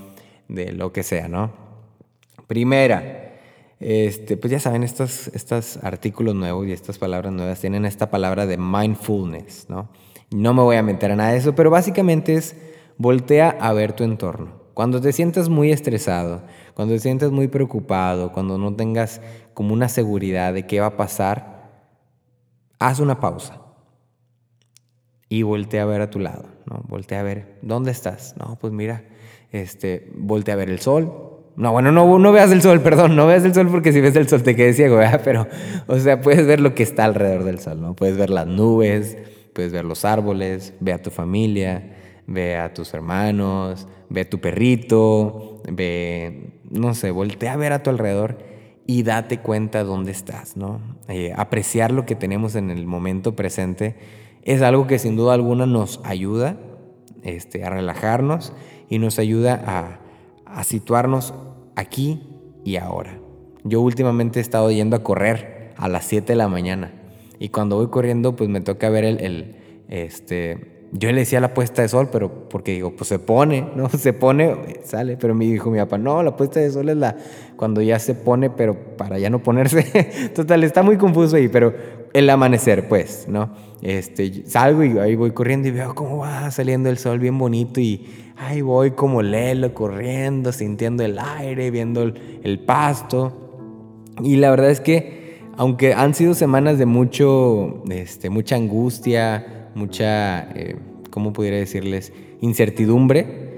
de 0.48 0.72
lo 0.74 0.94
que 0.94 1.04
sea, 1.04 1.28
¿no? 1.28 1.52
Primera, 2.48 3.40
este, 3.80 4.38
pues 4.38 4.52
ya 4.52 4.60
saben, 4.60 4.84
estos, 4.84 5.30
estos 5.30 5.78
artículos 5.78 6.36
nuevos 6.36 6.68
y 6.68 6.72
estas 6.72 6.98
palabras 6.98 7.34
nuevas 7.34 7.60
tienen 7.60 7.86
esta 7.86 8.12
palabra 8.12 8.46
de 8.46 8.58
mindfulness, 8.58 9.68
¿no? 9.70 9.90
No 10.32 10.54
me 10.54 10.62
voy 10.62 10.78
a 10.78 10.84
meter 10.84 11.12
a 11.12 11.16
nada 11.16 11.32
de 11.32 11.38
eso, 11.38 11.56
pero 11.56 11.70
básicamente 11.70 12.36
es 12.36 12.56
voltea 12.98 13.50
a 13.50 13.74
ver 13.74 13.94
tu 13.94 14.04
entorno. 14.04 14.64
Cuando 14.74 15.00
te 15.02 15.12
sientas 15.14 15.50
muy 15.50 15.72
estresado, 15.72 16.44
cuando 16.74 16.96
te 16.96 17.00
sientas 17.00 17.32
muy 17.32 17.48
preocupado, 17.48 18.32
cuando 18.32 18.58
no 18.58 18.76
tengas 18.76 19.22
como 19.54 19.74
una 19.74 19.88
seguridad 19.88 20.54
de 20.54 20.66
qué 20.66 20.80
va 20.80 20.88
a 20.88 20.98
pasar, 20.98 21.72
haz 22.80 23.00
una 23.00 23.20
pausa 23.20 23.62
y 25.30 25.44
voltea 25.44 25.84
a 25.84 25.86
ver 25.86 26.02
a 26.02 26.10
tu 26.10 26.20
lado, 26.20 26.46
¿no? 26.66 26.84
Voltea 26.88 27.20
a 27.20 27.24
ver, 27.24 27.58
¿dónde 27.62 27.92
estás? 27.92 28.36
No, 28.38 28.58
pues 28.60 28.74
mira, 28.74 29.04
este, 29.52 30.12
voltea 30.16 30.56
a 30.56 30.58
ver 30.58 30.70
el 30.70 30.80
sol. 30.80 31.42
No, 31.56 31.72
bueno, 31.72 31.92
no, 31.92 32.18
no 32.18 32.32
veas 32.32 32.52
el 32.52 32.62
sol, 32.62 32.82
perdón, 32.84 33.16
no 33.16 33.28
veas 33.28 33.46
el 33.46 33.54
sol 33.54 33.68
porque 33.70 33.94
si 33.94 34.02
ves 34.02 34.16
el 34.16 34.28
sol 34.28 34.44
te 34.44 34.56
quedes 34.56 34.76
ciego, 34.76 34.98
¿verdad? 34.98 35.22
Pero, 35.24 35.48
o 35.88 35.98
sea, 36.00 36.22
puedes 36.22 36.46
ver 36.48 36.60
lo 36.60 36.74
que 36.74 36.84
está 36.84 37.06
alrededor 37.06 37.44
del 37.44 37.60
sol. 37.60 37.96
Puedes 37.96 38.18
ver 38.18 38.32
las 38.32 38.48
nubes, 38.48 39.18
puedes 39.54 39.72
ver 39.72 39.86
los 39.86 40.04
árboles, 40.04 40.74
ve 40.80 40.94
a 40.94 41.02
tu 41.02 41.12
familia, 41.12 41.96
ve 42.28 42.58
a 42.58 42.74
tus 42.74 42.94
hermanos, 42.94 43.88
ve 44.10 44.22
a 44.22 44.30
tu 44.30 44.40
perrito, 44.40 45.62
ve, 45.70 46.60
no 46.70 46.94
sé, 46.94 47.12
voltea 47.12 47.54
a 47.54 47.58
ver 47.58 47.74
a 47.74 47.84
tu 47.84 47.90
alrededor 47.90 48.38
y 48.86 49.04
date 49.04 49.40
cuenta 49.40 49.84
dónde 49.84 50.12
estás, 50.12 50.58
¿no? 50.58 50.82
Eh, 51.08 51.34
apreciar 51.36 51.92
lo 51.92 52.06
que 52.06 52.16
tenemos 52.16 52.56
en 52.56 52.70
el 52.70 52.86
momento 52.86 53.36
presente 53.36 53.96
es 54.44 54.62
algo 54.62 54.88
que 54.88 55.00
sin 55.00 55.16
duda 55.16 55.34
alguna 55.34 55.66
nos 55.66 56.02
ayuda 56.04 56.58
este, 57.24 57.64
a 57.64 57.70
relajarnos 57.70 58.54
y 58.90 59.00
nos 59.00 59.20
ayuda 59.20 59.62
a, 59.66 60.00
situarnos 60.64 61.34
aquí 61.76 62.22
y 62.64 62.76
ahora. 62.76 63.18
Yo 63.64 63.82
últimamente 63.82 64.40
he 64.40 64.42
estado 64.42 64.70
yendo 64.70 64.96
a 64.96 65.04
correr 65.04 65.74
a 65.78 65.88
las 65.88 66.06
7 66.06 66.34
de 66.34 66.36
la 66.36 66.48
mañana 66.48 66.94
y 67.40 67.50
cuando 67.50 67.78
voy 67.78 67.88
corriendo 67.88 68.36
pues 68.36 68.50
me 68.50 68.62
toca 68.62 68.90
ver 68.90 69.04
el, 69.04 69.20
el 69.22 69.56
este, 69.88 70.73
yo 70.96 71.12
le 71.12 71.22
decía 71.22 71.40
la 71.40 71.56
puesta 71.56 71.82
de 71.82 71.90
sol, 71.90 72.10
pero 72.12 72.48
porque 72.50 72.72
digo, 72.72 72.92
pues 72.96 73.08
se 73.08 73.18
pone, 73.18 73.68
¿no? 73.76 73.90
Se 73.90 74.14
pone, 74.14 74.56
sale, 74.84 75.18
pero 75.18 75.34
me 75.34 75.46
dijo 75.46 75.72
mi 75.72 75.80
papá, 75.80 75.98
no, 75.98 76.22
la 76.22 76.36
puesta 76.36 76.60
de 76.60 76.72
sol 76.72 76.88
es 76.90 76.98
la 76.98 77.18
cuando 77.58 77.82
ya 77.82 77.98
se 77.98 78.14
pone, 78.14 78.50
pero 78.52 78.96
para 78.96 79.18
ya 79.18 79.30
no 79.30 79.42
ponerse. 79.42 80.32
Total, 80.36 80.64
está 80.64 80.84
muy 80.84 80.98
confuso 80.98 81.36
ahí, 81.36 81.48
pero 81.48 81.74
el 82.14 82.30
amanecer, 82.30 82.88
pues, 82.88 83.26
¿no? 83.28 83.52
Este, 83.82 84.46
salgo 84.46 84.84
y 84.84 84.98
ahí 85.00 85.16
voy 85.16 85.32
corriendo 85.32 85.68
y 85.68 85.72
veo 85.72 85.96
cómo 85.96 86.20
va 86.20 86.50
saliendo 86.52 86.90
el 86.90 86.98
sol 86.98 87.20
bien 87.20 87.38
bonito 87.38 87.82
y 87.82 88.08
ahí 88.38 88.62
voy 88.62 88.92
como 88.92 89.22
lelo 89.24 89.74
corriendo, 89.74 90.52
sintiendo 90.52 91.04
el 91.04 91.18
aire, 91.18 91.72
viendo 91.72 92.04
el, 92.04 92.40
el 92.44 92.60
pasto. 92.60 93.34
Y 94.22 94.36
la 94.36 94.52
verdad 94.52 94.70
es 94.70 94.80
que, 94.80 95.42
aunque 95.58 95.94
han 95.94 96.14
sido 96.14 96.36
semanas 96.36 96.78
de 96.78 96.86
mucho, 96.86 97.84
este, 97.90 98.30
mucha 98.30 98.56
angustia, 98.56 99.63
mucha, 99.76 100.50
eh, 100.52 100.78
¿cómo 101.10 101.34
pudiera 101.34 101.58
decirles? 101.58 102.14
Incertidumbre, 102.42 103.54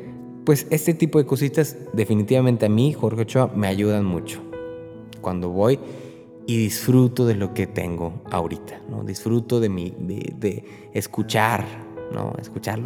pues 0.45 0.67
este 0.69 0.93
tipo 0.93 1.17
de 1.17 1.25
cositas 1.25 1.77
definitivamente 1.93 2.67
a 2.67 2.69
mí, 2.69 2.93
Jorge 2.93 3.23
Ochoa, 3.23 3.51
me 3.55 3.67
ayudan 3.67 4.05
mucho. 4.05 4.41
Cuando 5.21 5.49
voy 5.49 5.79
y 6.45 6.57
disfruto 6.57 7.25
de 7.25 7.35
lo 7.35 7.53
que 7.53 7.65
tengo 7.65 8.21
ahorita, 8.29 8.81
¿no? 8.89 9.03
Disfruto 9.03 9.59
de, 9.59 9.69
mi, 9.69 9.93
de, 9.97 10.63
escuchar 10.93 11.65
¿no? 12.11 12.33
Escuchar 12.39 12.79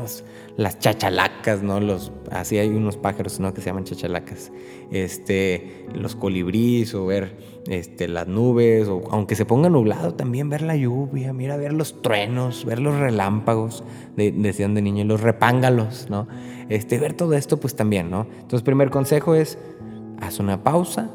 las 0.55 0.79
chachalacas, 0.79 1.61
¿no? 1.61 1.79
Los, 1.81 2.11
así 2.31 2.57
hay 2.57 2.69
unos 2.69 2.95
pájaros, 2.95 3.39
¿no? 3.39 3.53
Que 3.53 3.61
se 3.61 3.67
llaman 3.67 3.83
chachalacas. 3.83 4.51
Este, 4.91 5.85
los 5.93 6.15
colibríes 6.15 6.95
o 6.95 7.05
ver 7.05 7.35
este, 7.69 8.07
las 8.07 8.27
nubes, 8.27 8.87
o 8.87 9.03
aunque 9.11 9.35
se 9.35 9.45
ponga 9.45 9.69
nublado, 9.69 10.15
también 10.15 10.49
ver 10.49 10.63
la 10.63 10.75
lluvia, 10.75 11.33
mira, 11.33 11.55
ver 11.55 11.71
los 11.71 12.01
truenos, 12.01 12.65
ver 12.65 12.79
los 12.79 12.97
relámpagos, 12.97 13.83
decían 14.17 14.73
de 14.73 14.81
niño, 14.81 15.05
los 15.05 15.21
repángalos, 15.21 16.07
¿no? 16.09 16.27
Este, 16.67 16.97
ver 16.97 17.13
todo 17.13 17.35
esto, 17.35 17.59
pues 17.59 17.75
también, 17.75 18.09
¿no? 18.09 18.25
Entonces, 18.41 18.63
primer 18.63 18.89
consejo 18.89 19.35
es, 19.35 19.59
haz 20.19 20.39
una 20.39 20.63
pausa 20.63 21.11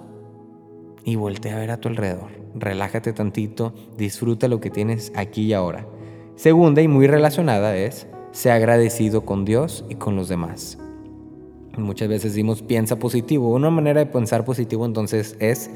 y 1.05 1.17
voltea 1.17 1.57
a 1.57 1.59
ver 1.59 1.73
a 1.73 1.79
tu 1.79 1.89
alrededor. 1.89 2.31
Relájate 2.55 3.13
tantito, 3.13 3.75
disfruta 3.99 4.47
lo 4.47 4.61
que 4.61 4.71
tienes 4.71 5.13
aquí 5.17 5.43
y 5.43 5.53
ahora. 5.55 5.89
Segunda 6.37 6.83
y 6.83 6.89
muy 6.89 7.09
relacionada 7.09 7.77
es, 7.77 8.07
sea 8.31 8.55
agradecido 8.55 9.25
con 9.25 9.45
Dios 9.45 9.85
y 9.89 9.97
con 9.97 10.15
los 10.15 10.29
demás. 10.29 10.79
Muchas 11.77 12.09
veces 12.09 12.33
decimos 12.33 12.63
piensa 12.63 13.01
positivo. 13.01 13.53
Una 13.53 13.71
manera 13.71 13.99
de 13.99 14.07
pensar 14.07 14.45
positivo 14.45 14.87
entonces 14.87 15.37
es 15.41 15.69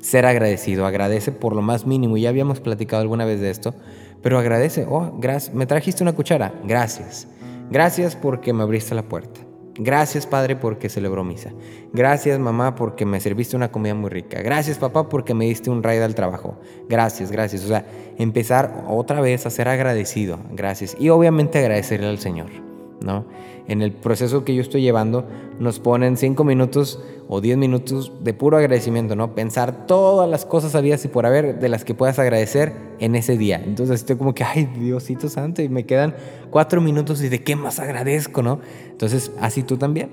ser 0.00 0.26
agradecido. 0.26 0.86
Agradece 0.86 1.32
por 1.32 1.54
lo 1.54 1.62
más 1.62 1.86
mínimo. 1.86 2.16
Ya 2.16 2.28
habíamos 2.28 2.60
platicado 2.60 3.02
alguna 3.02 3.24
vez 3.24 3.40
de 3.40 3.50
esto, 3.50 3.74
pero 4.22 4.38
agradece. 4.38 4.86
Oh, 4.88 5.12
gracias. 5.18 5.54
Me 5.54 5.66
trajiste 5.66 6.02
una 6.02 6.14
cuchara. 6.14 6.54
Gracias. 6.64 7.28
Gracias 7.70 8.16
porque 8.16 8.52
me 8.52 8.62
abriste 8.62 8.94
la 8.94 9.02
puerta. 9.02 9.40
Gracias 9.80 10.26
Padre 10.26 10.56
porque 10.56 10.88
celebró 10.88 11.22
misa. 11.22 11.52
Gracias 11.92 12.38
mamá 12.40 12.74
porque 12.74 13.06
me 13.06 13.20
serviste 13.20 13.54
una 13.54 13.70
comida 13.70 13.94
muy 13.94 14.10
rica. 14.10 14.42
Gracias 14.42 14.76
papá 14.76 15.08
porque 15.08 15.34
me 15.34 15.44
diste 15.44 15.70
un 15.70 15.84
ride 15.84 16.02
al 16.02 16.16
trabajo. 16.16 16.58
Gracias, 16.88 17.30
gracias. 17.30 17.64
O 17.64 17.68
sea, 17.68 17.86
empezar 18.18 18.84
otra 18.88 19.20
vez 19.20 19.46
a 19.46 19.50
ser 19.50 19.68
agradecido. 19.68 20.40
Gracias. 20.50 20.96
Y 20.98 21.10
obviamente 21.10 21.60
agradecerle 21.60 22.08
al 22.08 22.18
Señor. 22.18 22.67
¿No? 23.00 23.24
En 23.66 23.82
el 23.82 23.92
proceso 23.92 24.44
que 24.44 24.54
yo 24.54 24.62
estoy 24.62 24.82
llevando, 24.82 25.26
nos 25.58 25.78
ponen 25.78 26.16
cinco 26.16 26.44
minutos 26.44 27.00
o 27.28 27.40
diez 27.40 27.58
minutos 27.58 28.12
de 28.20 28.32
puro 28.32 28.56
agradecimiento, 28.56 29.14
¿no? 29.14 29.34
Pensar 29.34 29.86
todas 29.86 30.28
las 30.28 30.46
cosas 30.46 30.74
habidas 30.74 31.04
y 31.04 31.08
por 31.08 31.26
haber 31.26 31.58
de 31.58 31.68
las 31.68 31.84
que 31.84 31.94
puedas 31.94 32.18
agradecer 32.18 32.72
en 32.98 33.14
ese 33.14 33.36
día. 33.36 33.62
Entonces 33.64 34.00
estoy 34.00 34.16
como 34.16 34.34
que, 34.34 34.44
ay, 34.44 34.64
Diosito 34.78 35.28
Santo, 35.28 35.62
y 35.62 35.68
me 35.68 35.84
quedan 35.84 36.14
cuatro 36.50 36.80
minutos 36.80 37.22
y 37.22 37.28
de 37.28 37.42
qué 37.42 37.56
más 37.56 37.78
agradezco, 37.78 38.42
¿no? 38.42 38.60
Entonces, 38.90 39.32
así 39.40 39.62
tú 39.62 39.76
también. 39.76 40.10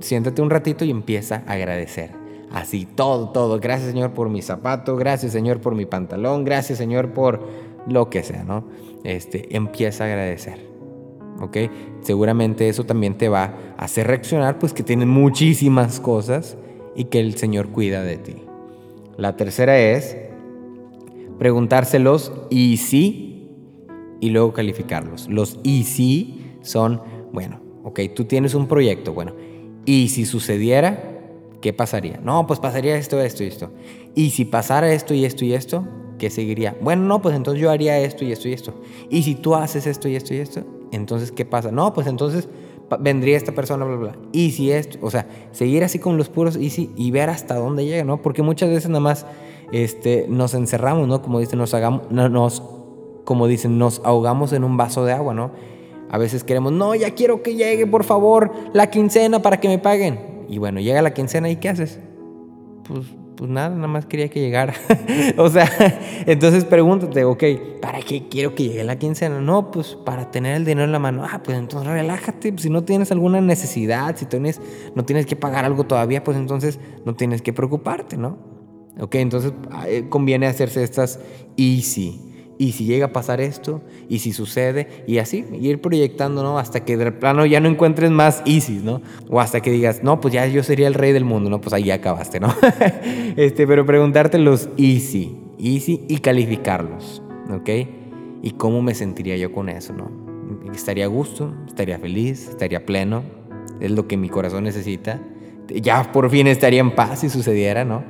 Siéntate 0.00 0.42
un 0.42 0.50
ratito 0.50 0.84
y 0.84 0.90
empieza 0.90 1.42
a 1.46 1.52
agradecer. 1.52 2.10
Así, 2.52 2.86
todo, 2.86 3.30
todo. 3.30 3.58
Gracias, 3.58 3.90
Señor, 3.90 4.12
por 4.12 4.28
mi 4.28 4.42
zapato. 4.42 4.96
Gracias, 4.96 5.32
Señor, 5.32 5.60
por 5.60 5.74
mi 5.74 5.86
pantalón. 5.86 6.44
Gracias, 6.44 6.78
Señor, 6.78 7.12
por 7.12 7.40
lo 7.88 8.10
que 8.10 8.22
sea, 8.22 8.44
¿no? 8.44 8.64
Este, 9.02 9.56
empieza 9.56 10.04
a 10.04 10.06
agradecer. 10.08 10.73
¿Ok? 11.40 11.56
Seguramente 12.00 12.68
eso 12.68 12.84
también 12.84 13.16
te 13.16 13.28
va 13.28 13.54
a 13.76 13.84
hacer 13.84 14.06
reaccionar, 14.06 14.58
pues 14.58 14.72
que 14.72 14.82
tienes 14.82 15.06
muchísimas 15.06 16.00
cosas 16.00 16.56
y 16.94 17.04
que 17.04 17.20
el 17.20 17.36
Señor 17.36 17.68
cuida 17.70 18.02
de 18.02 18.16
ti. 18.16 18.36
La 19.16 19.36
tercera 19.36 19.78
es 19.78 20.16
preguntárselos 21.38 22.32
y 22.50 22.76
sí 22.78 23.50
y 24.20 24.30
luego 24.30 24.52
calificarlos. 24.52 25.28
Los 25.28 25.58
y 25.62 25.84
sí 25.84 26.56
son, 26.62 27.02
bueno, 27.32 27.60
ok, 27.84 28.00
tú 28.14 28.24
tienes 28.24 28.54
un 28.54 28.66
proyecto, 28.66 29.12
bueno, 29.12 29.34
y 29.84 30.08
si 30.08 30.24
sucediera, 30.24 31.20
¿qué 31.60 31.72
pasaría? 31.72 32.18
No, 32.22 32.46
pues 32.46 32.58
pasaría 32.60 32.96
esto, 32.96 33.20
esto 33.20 33.44
y 33.44 33.48
esto. 33.48 33.70
Y 34.14 34.30
si 34.30 34.44
pasara 34.44 34.92
esto 34.92 35.14
y 35.14 35.24
esto 35.24 35.44
y 35.44 35.52
esto, 35.52 35.86
¿qué 36.18 36.30
seguiría? 36.30 36.76
Bueno, 36.80 37.02
no, 37.04 37.20
pues 37.20 37.36
entonces 37.36 37.60
yo 37.60 37.70
haría 37.70 37.98
esto 37.98 38.24
y 38.24 38.32
esto 38.32 38.48
y 38.48 38.52
esto. 38.52 38.80
Y 39.10 39.22
si 39.22 39.34
tú 39.34 39.54
haces 39.54 39.86
esto 39.86 40.08
y 40.08 40.16
esto 40.16 40.32
y 40.32 40.38
esto, 40.38 40.64
entonces, 40.94 41.32
¿qué 41.32 41.44
pasa? 41.44 41.70
No, 41.70 41.92
pues 41.92 42.06
entonces 42.06 42.48
vendría 43.00 43.36
esta 43.36 43.52
persona, 43.52 43.84
bla, 43.84 43.96
bla. 43.96 44.16
Y 44.32 44.52
si 44.52 44.70
esto, 44.70 44.98
o 45.02 45.10
sea, 45.10 45.26
seguir 45.52 45.84
así 45.84 45.98
con 45.98 46.16
los 46.16 46.28
puros 46.28 46.56
y, 46.56 46.92
y 46.96 47.10
ver 47.10 47.30
hasta 47.30 47.54
dónde 47.54 47.84
llega, 47.84 48.04
¿no? 48.04 48.22
Porque 48.22 48.42
muchas 48.42 48.68
veces 48.68 48.88
nada 48.88 49.00
más 49.00 49.26
este, 49.72 50.26
nos 50.28 50.54
encerramos, 50.54 51.08
¿no? 51.08 51.22
Como 51.22 51.40
dicen, 51.40 51.58
nos 51.58 51.74
hagamos, 51.74 52.10
nos, 52.10 52.62
como 53.24 53.46
dicen, 53.46 53.78
nos 53.78 54.00
ahogamos 54.04 54.52
en 54.52 54.64
un 54.64 54.76
vaso 54.76 55.04
de 55.04 55.12
agua, 55.12 55.34
¿no? 55.34 55.52
A 56.10 56.18
veces 56.18 56.44
queremos, 56.44 56.72
no, 56.72 56.94
ya 56.94 57.10
quiero 57.14 57.42
que 57.42 57.56
llegue, 57.56 57.86
por 57.86 58.04
favor, 58.04 58.52
la 58.72 58.90
quincena 58.90 59.42
para 59.42 59.58
que 59.58 59.68
me 59.68 59.78
paguen. 59.78 60.44
Y 60.48 60.58
bueno, 60.58 60.80
llega 60.80 61.02
la 61.02 61.14
quincena 61.14 61.50
y 61.50 61.56
¿qué 61.56 61.70
haces? 61.70 61.98
Pues 62.86 63.06
pues 63.36 63.50
nada, 63.50 63.70
nada 63.70 63.88
más 63.88 64.06
quería 64.06 64.28
que 64.28 64.40
llegara. 64.40 64.74
o 65.36 65.48
sea, 65.48 65.70
entonces 66.26 66.64
pregúntate, 66.64 67.24
ok, 67.24 67.42
¿para 67.80 68.00
qué 68.00 68.28
quiero 68.28 68.54
que 68.54 68.64
llegue 68.64 68.84
la 68.84 68.98
quincena? 68.98 69.40
No, 69.40 69.70
pues 69.70 69.96
para 70.04 70.30
tener 70.30 70.56
el 70.56 70.64
dinero 70.64 70.84
en 70.84 70.92
la 70.92 70.98
mano. 70.98 71.24
Ah, 71.24 71.42
pues 71.42 71.56
entonces 71.58 71.90
relájate. 71.90 72.54
Si 72.58 72.70
no 72.70 72.84
tienes 72.84 73.10
alguna 73.12 73.40
necesidad, 73.40 74.16
si 74.16 74.26
tienes, 74.26 74.60
no 74.94 75.04
tienes 75.04 75.26
que 75.26 75.36
pagar 75.36 75.64
algo 75.64 75.84
todavía, 75.84 76.22
pues 76.22 76.36
entonces 76.36 76.78
no 77.04 77.14
tienes 77.14 77.42
que 77.42 77.52
preocuparte, 77.52 78.16
¿no? 78.16 78.38
Ok, 79.00 79.16
entonces 79.16 79.52
ah, 79.70 79.88
eh, 79.88 80.08
conviene 80.08 80.46
hacerse 80.46 80.82
estas 80.82 81.18
easy 81.56 82.33
y 82.56 82.72
si 82.72 82.84
llega 82.84 83.06
a 83.06 83.12
pasar 83.12 83.40
esto, 83.40 83.82
y 84.08 84.20
si 84.20 84.32
sucede, 84.32 85.04
y 85.06 85.18
así, 85.18 85.44
ir 85.60 85.80
proyectando, 85.80 86.42
¿no? 86.42 86.58
Hasta 86.58 86.84
que 86.84 86.96
de 86.96 87.10
plano 87.12 87.46
ya 87.46 87.60
no 87.60 87.68
encuentres 87.68 88.10
más 88.10 88.42
easy, 88.46 88.80
¿no? 88.82 89.02
O 89.28 89.40
hasta 89.40 89.60
que 89.60 89.70
digas, 89.70 90.02
no, 90.02 90.20
pues 90.20 90.34
ya 90.34 90.46
yo 90.46 90.62
sería 90.62 90.86
el 90.86 90.94
rey 90.94 91.12
del 91.12 91.24
mundo, 91.24 91.50
¿no? 91.50 91.60
Pues 91.60 91.72
ahí 91.72 91.84
ya 91.84 91.94
acabaste, 91.94 92.40
¿no? 92.40 92.54
este, 93.36 93.66
pero 93.66 93.84
preguntarte 93.84 94.38
los 94.38 94.68
easy, 94.76 95.36
easy 95.58 96.04
y 96.08 96.18
calificarlos, 96.18 97.22
¿ok? 97.50 97.70
Y 98.42 98.50
cómo 98.52 98.82
me 98.82 98.94
sentiría 98.94 99.36
yo 99.36 99.52
con 99.52 99.68
eso, 99.68 99.92
¿no? 99.92 100.10
Estaría 100.72 101.04
a 101.04 101.08
gusto, 101.08 101.52
estaría 101.66 101.98
feliz, 101.98 102.48
estaría 102.48 102.84
pleno, 102.86 103.22
es 103.80 103.90
lo 103.90 104.06
que 104.06 104.16
mi 104.16 104.28
corazón 104.28 104.64
necesita. 104.64 105.20
Ya 105.68 106.12
por 106.12 106.30
fin 106.30 106.46
estaría 106.46 106.80
en 106.80 106.94
paz 106.94 107.20
si 107.20 107.30
sucediera, 107.30 107.84
¿no? 107.84 108.04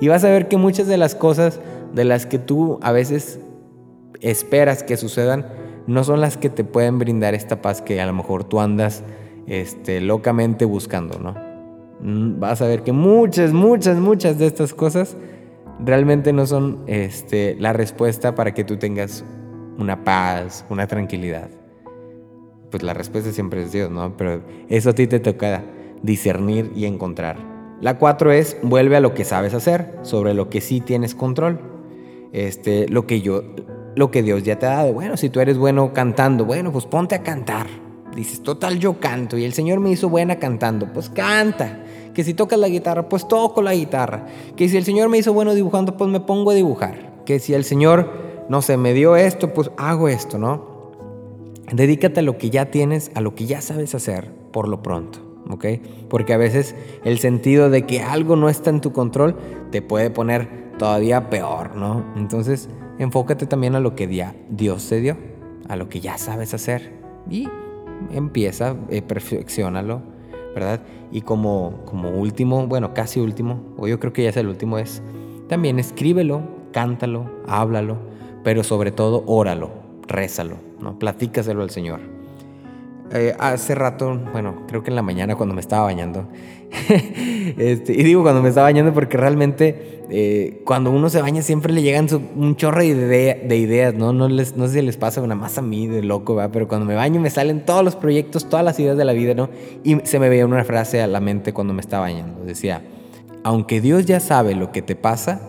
Y 0.00 0.08
vas 0.08 0.24
a 0.24 0.28
ver 0.28 0.48
que 0.48 0.56
muchas 0.56 0.86
de 0.86 0.98
las 0.98 1.14
cosas 1.14 1.60
de 1.94 2.04
las 2.04 2.26
que 2.26 2.38
tú 2.38 2.78
a 2.82 2.92
veces 2.92 3.40
esperas 4.20 4.82
que 4.82 4.96
sucedan 4.96 5.46
no 5.86 6.04
son 6.04 6.20
las 6.20 6.36
que 6.36 6.50
te 6.50 6.64
pueden 6.64 6.98
brindar 6.98 7.34
esta 7.34 7.62
paz 7.62 7.80
que 7.80 8.00
a 8.00 8.06
lo 8.06 8.12
mejor 8.12 8.44
tú 8.44 8.60
andas 8.60 9.04
este, 9.46 10.00
locamente 10.00 10.64
buscando, 10.64 11.18
¿no? 11.18 11.34
Mm, 12.00 12.40
vas 12.40 12.60
a 12.62 12.66
ver 12.66 12.82
que 12.82 12.92
muchas, 12.92 13.52
muchas, 13.52 13.98
muchas 13.98 14.38
de 14.38 14.46
estas 14.46 14.74
cosas 14.74 15.16
realmente 15.78 16.32
no 16.32 16.46
son 16.46 16.82
este, 16.86 17.56
la 17.58 17.72
respuesta 17.72 18.34
para 18.34 18.54
que 18.54 18.64
tú 18.64 18.76
tengas 18.76 19.24
una 19.78 20.04
paz, 20.04 20.64
una 20.68 20.86
tranquilidad. 20.86 21.48
Pues 22.70 22.82
la 22.82 22.94
respuesta 22.94 23.30
siempre 23.30 23.62
es 23.62 23.72
Dios, 23.72 23.90
¿no? 23.90 24.16
Pero 24.16 24.42
eso 24.68 24.90
a 24.90 24.92
ti 24.94 25.06
te 25.06 25.20
toca 25.20 25.62
discernir 26.02 26.72
y 26.74 26.86
encontrar. 26.86 27.36
La 27.80 27.98
cuatro 27.98 28.32
es, 28.32 28.56
vuelve 28.62 28.96
a 28.96 29.00
lo 29.00 29.14
que 29.14 29.24
sabes 29.24 29.54
hacer, 29.54 29.98
sobre 30.02 30.34
lo 30.34 30.48
que 30.48 30.60
sí 30.60 30.80
tienes 30.80 31.14
control. 31.14 31.60
Este, 32.32 32.88
lo 32.88 33.06
que 33.06 33.20
yo 33.20 33.42
lo 33.96 34.10
que 34.10 34.22
Dios 34.22 34.44
ya 34.44 34.58
te 34.58 34.66
ha 34.66 34.76
dado. 34.76 34.92
Bueno, 34.92 35.16
si 35.16 35.30
tú 35.30 35.40
eres 35.40 35.58
bueno 35.58 35.92
cantando, 35.92 36.44
bueno, 36.44 36.70
pues 36.70 36.84
ponte 36.84 37.16
a 37.16 37.22
cantar. 37.22 37.66
Dices, 38.14 38.42
total, 38.42 38.78
yo 38.78 39.00
canto 39.00 39.36
y 39.36 39.44
el 39.44 39.52
Señor 39.52 39.80
me 39.80 39.90
hizo 39.90 40.08
buena 40.08 40.36
cantando, 40.36 40.92
pues 40.92 41.10
canta. 41.10 41.82
Que 42.14 42.22
si 42.22 42.34
tocas 42.34 42.58
la 42.58 42.68
guitarra, 42.68 43.08
pues 43.08 43.26
toco 43.26 43.60
la 43.62 43.74
guitarra. 43.74 44.26
Que 44.54 44.68
si 44.68 44.76
el 44.76 44.84
Señor 44.84 45.08
me 45.08 45.18
hizo 45.18 45.32
bueno 45.32 45.54
dibujando, 45.54 45.96
pues 45.96 46.08
me 46.10 46.20
pongo 46.20 46.50
a 46.50 46.54
dibujar. 46.54 47.24
Que 47.24 47.40
si 47.40 47.54
el 47.54 47.64
Señor, 47.64 48.10
no 48.48 48.62
sé, 48.62 48.76
me 48.76 48.92
dio 48.92 49.16
esto, 49.16 49.52
pues 49.52 49.70
hago 49.76 50.08
esto, 50.08 50.38
¿no? 50.38 50.92
Dedícate 51.72 52.20
a 52.20 52.22
lo 52.22 52.38
que 52.38 52.50
ya 52.50 52.66
tienes, 52.66 53.10
a 53.14 53.20
lo 53.20 53.34
que 53.34 53.46
ya 53.46 53.60
sabes 53.60 53.94
hacer 53.94 54.30
por 54.52 54.68
lo 54.68 54.82
pronto, 54.82 55.18
¿ok? 55.50 55.66
Porque 56.08 56.32
a 56.32 56.36
veces 56.38 56.74
el 57.04 57.18
sentido 57.18 57.70
de 57.70 57.86
que 57.86 58.02
algo 58.02 58.36
no 58.36 58.48
está 58.48 58.70
en 58.70 58.80
tu 58.80 58.92
control 58.92 59.36
te 59.70 59.82
puede 59.82 60.10
poner 60.10 60.70
todavía 60.78 61.28
peor, 61.28 61.74
¿no? 61.74 62.04
Entonces, 62.16 62.68
enfócate 62.98 63.46
también 63.46 63.74
a 63.74 63.80
lo 63.80 63.94
que 63.94 64.06
Dios 64.06 64.88
te 64.88 65.00
dio, 65.00 65.16
a 65.68 65.76
lo 65.76 65.88
que 65.88 66.00
ya 66.00 66.18
sabes 66.18 66.54
hacer 66.54 66.92
y 67.30 67.48
empieza, 68.12 68.76
eh, 68.88 69.02
perfeccionalo, 69.02 70.02
¿verdad? 70.54 70.80
Y 71.10 71.22
como, 71.22 71.82
como 71.84 72.10
último, 72.10 72.66
bueno, 72.66 72.94
casi 72.94 73.20
último, 73.20 73.62
o 73.76 73.86
yo 73.88 74.00
creo 74.00 74.12
que 74.12 74.22
ya 74.22 74.30
es 74.30 74.36
el 74.36 74.48
último, 74.48 74.78
es 74.78 75.02
también 75.48 75.78
escríbelo, 75.78 76.42
cántalo, 76.72 77.30
háblalo, 77.46 77.98
pero 78.42 78.64
sobre 78.64 78.90
todo 78.90 79.24
óralo, 79.26 79.70
rézalo, 80.06 80.56
¿no? 80.80 80.98
Platícaselo 80.98 81.62
al 81.62 81.70
Señor. 81.70 82.15
Eh, 83.12 83.34
hace 83.38 83.74
rato, 83.74 84.18
bueno, 84.32 84.64
creo 84.66 84.82
que 84.82 84.90
en 84.90 84.96
la 84.96 85.02
mañana 85.02 85.36
cuando 85.36 85.54
me 85.54 85.60
estaba 85.60 85.84
bañando, 85.84 86.26
este, 87.56 87.92
y 87.92 88.02
digo 88.02 88.22
cuando 88.22 88.42
me 88.42 88.48
estaba 88.48 88.66
bañando 88.66 88.92
porque 88.92 89.16
realmente 89.16 90.04
eh, 90.10 90.62
cuando 90.64 90.90
uno 90.90 91.08
se 91.08 91.20
baña 91.20 91.42
siempre 91.42 91.72
le 91.72 91.82
llegan 91.82 92.08
un 92.36 92.56
chorro 92.56 92.80
de, 92.80 93.44
de 93.46 93.56
ideas, 93.56 93.94
¿no? 93.94 94.12
No, 94.12 94.28
les, 94.28 94.56
no 94.56 94.66
sé 94.66 94.74
si 94.74 94.82
les 94.82 94.96
pasa 94.96 95.20
una 95.22 95.34
más 95.34 95.56
a 95.56 95.62
mí 95.62 95.86
de 95.86 96.02
loco, 96.02 96.34
¿verdad? 96.34 96.50
Pero 96.52 96.68
cuando 96.68 96.86
me 96.86 96.94
baño 96.94 97.20
me 97.20 97.30
salen 97.30 97.64
todos 97.64 97.84
los 97.84 97.94
proyectos, 97.94 98.48
todas 98.48 98.64
las 98.64 98.78
ideas 98.80 98.96
de 98.96 99.04
la 99.04 99.12
vida, 99.12 99.34
¿no? 99.34 99.50
Y 99.84 99.96
se 100.04 100.18
me 100.18 100.28
veía 100.28 100.44
una 100.44 100.64
frase 100.64 101.00
a 101.00 101.06
la 101.06 101.20
mente 101.20 101.52
cuando 101.52 101.74
me 101.74 101.80
estaba 101.80 102.02
bañando. 102.02 102.44
Decía, 102.44 102.82
aunque 103.44 103.80
Dios 103.80 104.06
ya 104.06 104.18
sabe 104.18 104.54
lo 104.54 104.72
que 104.72 104.82
te 104.82 104.96
pasa, 104.96 105.40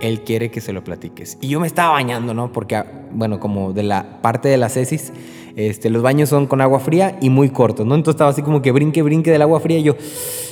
Él 0.00 0.22
quiere 0.22 0.50
que 0.50 0.60
se 0.60 0.72
lo 0.72 0.82
platiques. 0.82 1.38
Y 1.40 1.48
yo 1.48 1.60
me 1.60 1.68
estaba 1.68 1.92
bañando, 1.92 2.34
¿no? 2.34 2.52
Porque, 2.52 2.82
bueno, 3.12 3.40
como 3.40 3.72
de 3.72 3.84
la 3.84 4.20
parte 4.22 4.48
de 4.48 4.56
la 4.56 4.68
cesis 4.68 5.12
este, 5.56 5.88
los 5.88 6.02
baños 6.02 6.28
son 6.28 6.46
con 6.46 6.60
agua 6.60 6.80
fría 6.80 7.16
y 7.22 7.30
muy 7.30 7.48
cortos, 7.48 7.86
¿no? 7.86 7.94
Entonces 7.94 8.16
estaba 8.16 8.30
así 8.30 8.42
como 8.42 8.60
que 8.60 8.72
brinque, 8.72 9.00
brinque 9.00 9.30
del 9.30 9.40
agua 9.40 9.58
fría 9.58 9.78
y 9.78 9.84
yo, 9.84 9.96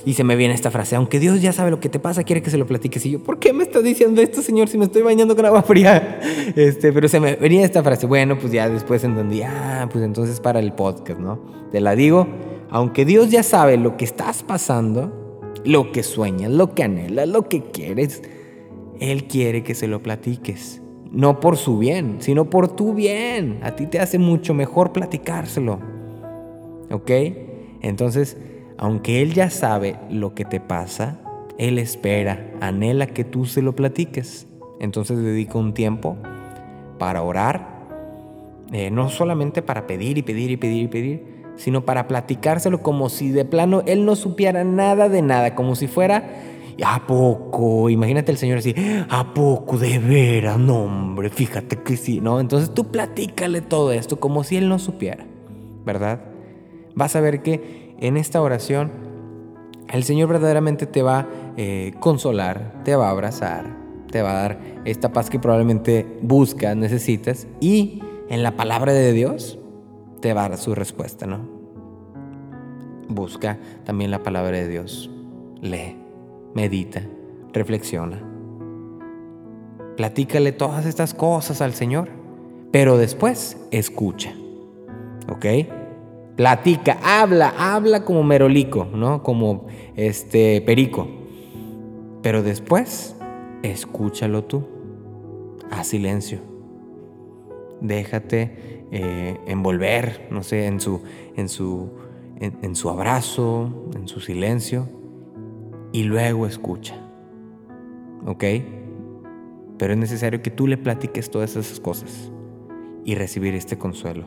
y 0.07 0.15
se 0.15 0.25
me 0.25 0.35
viene 0.35 0.55
esta 0.55 0.71
frase, 0.71 0.97
aunque 0.97 1.21
Dios 1.21 1.43
ya 1.43 1.53
sabe 1.53 1.71
lo 1.71 1.79
que 1.79 1.91
te 1.91 1.99
pasa, 1.99 2.25
quiere 2.25 2.41
que 2.41 2.49
se 2.49 2.57
lo 2.57 2.67
platiques. 2.67 3.05
Y 3.05 3.11
yo, 3.11 3.23
¿por 3.23 3.39
qué 3.39 3.53
me 3.53 3.65
estás 3.65 3.85
diciendo 3.85 4.23
esto, 4.23 4.41
Señor, 4.41 4.69
si 4.69 4.79
me 4.79 4.87
estoy 4.87 5.03
bañando 5.03 5.37
con 5.37 5.45
agua 5.45 5.63
fría? 5.63 6.21
Este, 6.57 6.93
pero 6.93 7.09
se 7.09 7.21
me 7.21 7.37
venía 7.37 7.65
esta 7.65 7.83
frase, 7.83 8.07
bueno, 8.07 8.39
pues 8.39 8.53
ya 8.53 8.69
después 8.69 9.03
entendí, 9.05 9.43
ah, 9.43 9.89
pues 9.91 10.05
entonces 10.05 10.41
para 10.41 10.61
el 10.61 10.73
podcast, 10.73 11.21
¿no? 11.21 11.39
Te 11.71 11.81
la 11.81 11.95
digo, 11.95 12.27
aunque 12.71 13.05
Dios 13.05 13.31
ya 13.31 13.43
sabe 13.43 13.77
lo 13.77 13.97
que 13.97 14.05
estás 14.05 14.43
pasando, 14.43 15.51
lo 15.65 15.93
que 15.93 16.03
sueñas, 16.03 16.51
lo 16.51 16.75
que 16.75 16.83
anhelas, 16.83 17.29
lo 17.29 17.49
que 17.49 17.63
quieres, 17.63 18.23
Él 19.01 19.25
quiere 19.25 19.63
que 19.63 19.75
se 19.75 19.87
lo 19.87 20.03
platiques 20.03 20.81
no 21.15 21.39
por 21.41 21.57
su 21.57 21.79
bien, 21.79 22.17
sino 22.19 22.51
por 22.51 22.69
tu 22.69 22.93
bien. 22.93 23.61
A 23.63 23.77
ti 23.77 23.87
te 23.87 24.01
hace 24.01 24.19
mucho 24.19 24.53
mejor 24.53 24.93
platicárselo. 24.93 25.79
¿Ok? 26.91 27.11
Entonces, 27.81 28.37
aunque 28.77 29.23
Él 29.23 29.33
ya 29.33 29.49
sabe 29.51 29.97
lo 30.11 30.35
que 30.35 30.45
te 30.45 30.61
pasa, 30.61 31.21
Él 31.57 31.79
espera, 31.79 32.51
anhela 32.61 33.07
que 33.07 33.25
tú 33.25 33.47
se 33.47 33.63
lo 33.63 33.75
platiques. 33.75 34.47
Entonces 34.81 35.19
dedica 35.19 35.57
un 35.57 35.73
tiempo 35.73 36.17
para 36.99 37.23
orar, 37.23 37.75
eh, 38.73 38.91
no 38.91 39.09
solamente 39.09 39.63
para 39.63 39.87
pedir 39.87 40.19
y 40.19 40.23
pedir 40.23 40.51
y 40.51 40.57
pedir 40.57 40.83
y 40.83 40.89
pedir, 40.89 41.35
sino 41.57 41.85
para 41.85 42.09
platicárselo 42.09 42.83
como 42.83 43.09
si 43.09 43.31
de 43.31 43.45
plano 43.45 43.83
Él 43.87 44.05
no 44.05 44.17
supiera 44.17 44.65
nada 44.65 45.09
de 45.09 45.23
nada, 45.23 45.55
como 45.55 45.77
si 45.77 45.87
fuera 45.87 46.25
¿A 46.83 47.07
poco? 47.07 47.89
Imagínate 47.89 48.33
el 48.33 48.39
Señor 48.39 48.59
así, 48.59 48.75
¿a 49.09 49.33
poco 49.33 49.79
de 49.79 49.99
veras? 49.99 50.59
No, 50.59 50.85
hombre, 50.85 51.31
fíjate 51.31 51.77
que 51.83 51.97
sí, 51.97 52.21
¿no? 52.21 52.41
Entonces 52.41 52.73
tú 52.73 52.91
platícale 52.91 53.61
todo 53.61 53.93
esto 53.93 54.19
como 54.19 54.43
si 54.45 54.57
Él 54.57 54.69
no 54.69 54.79
supiera, 54.79 55.25
¿verdad? 55.85 56.21
Vas 56.95 57.15
a 57.17 57.21
ver 57.21 57.43
que 57.43 57.95
en 58.01 58.17
esta 58.17 58.43
oración 58.43 58.91
el 59.93 60.05
Señor 60.05 60.29
verdaderamente 60.29 60.87
te 60.87 61.03
va 61.03 61.21
a 61.21 61.29
eh, 61.57 61.95
consolar, 62.01 62.83
te 62.85 62.97
va 62.97 63.09
a 63.09 63.11
abrazar, 63.11 63.77
te 64.11 64.23
va 64.23 64.31
a 64.31 64.43
dar 64.43 64.61
esta 64.85 65.13
paz 65.13 65.31
que 65.31 65.39
probablemente 65.39 66.07
buscas, 66.23 66.77
necesitas 66.77 67.47
y 67.61 68.03
en 68.29 68.43
la 68.43 68.57
palabra 68.57 68.93
de 68.93 69.13
Dios 69.13 69.59
te 70.21 70.33
va 70.33 70.47
a 70.47 70.49
dar 70.49 70.59
su 70.59 70.75
respuesta, 70.75 71.27
¿no? 71.27 71.41
Busca 73.09 73.59
también 73.85 74.11
la 74.11 74.23
palabra 74.23 74.57
de 74.57 74.67
Dios, 74.67 75.11
lee 75.61 76.04
medita, 76.55 77.03
reflexiona. 77.53 78.23
Platícale 79.97 80.53
todas 80.53 80.87
estas 80.87 81.15
cosas 81.15 81.61
al 81.61 81.75
Señor, 81.75 82.09
pero 82.71 82.97
después 82.97 83.59
escucha. 83.71 84.35
¿Ok? 85.29 85.47
Platica, 86.37 86.99
habla, 87.03 87.55
habla 87.57 88.05
como 88.05 88.25
merolico, 88.25 88.87
¿no? 88.93 89.23
Como 89.23 89.67
este 89.95 90.61
perico. 90.63 91.07
Pero 92.23 92.43
después, 92.43 93.17
escúchalo 93.63 94.45
tú. 94.45 94.65
A 95.71 95.83
silencio. 95.83 96.41
Déjate 97.81 98.87
eh, 98.91 99.39
envolver, 99.47 100.29
no 100.31 100.43
sé, 100.43 100.67
en 100.67 100.81
su, 100.81 101.03
en 101.37 101.49
su, 101.49 101.91
en 102.41 102.77
su 102.77 102.91
abrazo, 102.91 103.89
en 103.95 104.07
su 104.07 104.21
silencio 104.21 104.89
y 105.95 106.03
luego 106.03 106.47
escucha. 106.49 106.97
¿Ok? 108.27 108.45
Pero 109.79 109.93
es 109.93 109.99
necesario 109.99 110.43
que 110.43 110.51
tú 110.51 110.67
le 110.67 110.77
platiques 110.77 111.31
todas 111.31 111.55
esas 111.55 111.79
cosas 111.79 112.33
y 113.05 113.15
recibir 113.15 113.55
este 113.55 113.79
consuelo. 113.79 114.25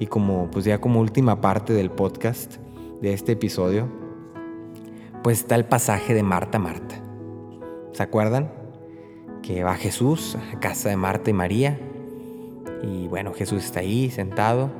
Y 0.00 0.06
como 0.08 0.50
pues 0.50 0.64
ya 0.64 0.80
como 0.80 1.00
última 1.00 1.40
parte 1.40 1.72
del 1.72 1.92
podcast 1.92 2.56
de 3.00 3.12
este 3.12 3.32
episodio, 3.32 3.88
pues 5.22 5.38
está 5.38 5.54
el 5.54 5.64
pasaje 5.64 6.12
de 6.12 6.24
Marta 6.24 6.58
Marta. 6.58 7.00
¿Se 7.92 8.02
acuerdan? 8.02 8.50
Que 9.42 9.62
va 9.62 9.76
Jesús 9.76 10.36
a 10.52 10.58
casa 10.58 10.88
de 10.88 10.96
Marta 10.96 11.30
y 11.30 11.34
María. 11.34 11.78
Y 12.82 13.06
bueno, 13.06 13.32
Jesús 13.32 13.64
está 13.64 13.78
ahí 13.78 14.10
sentado 14.10 14.72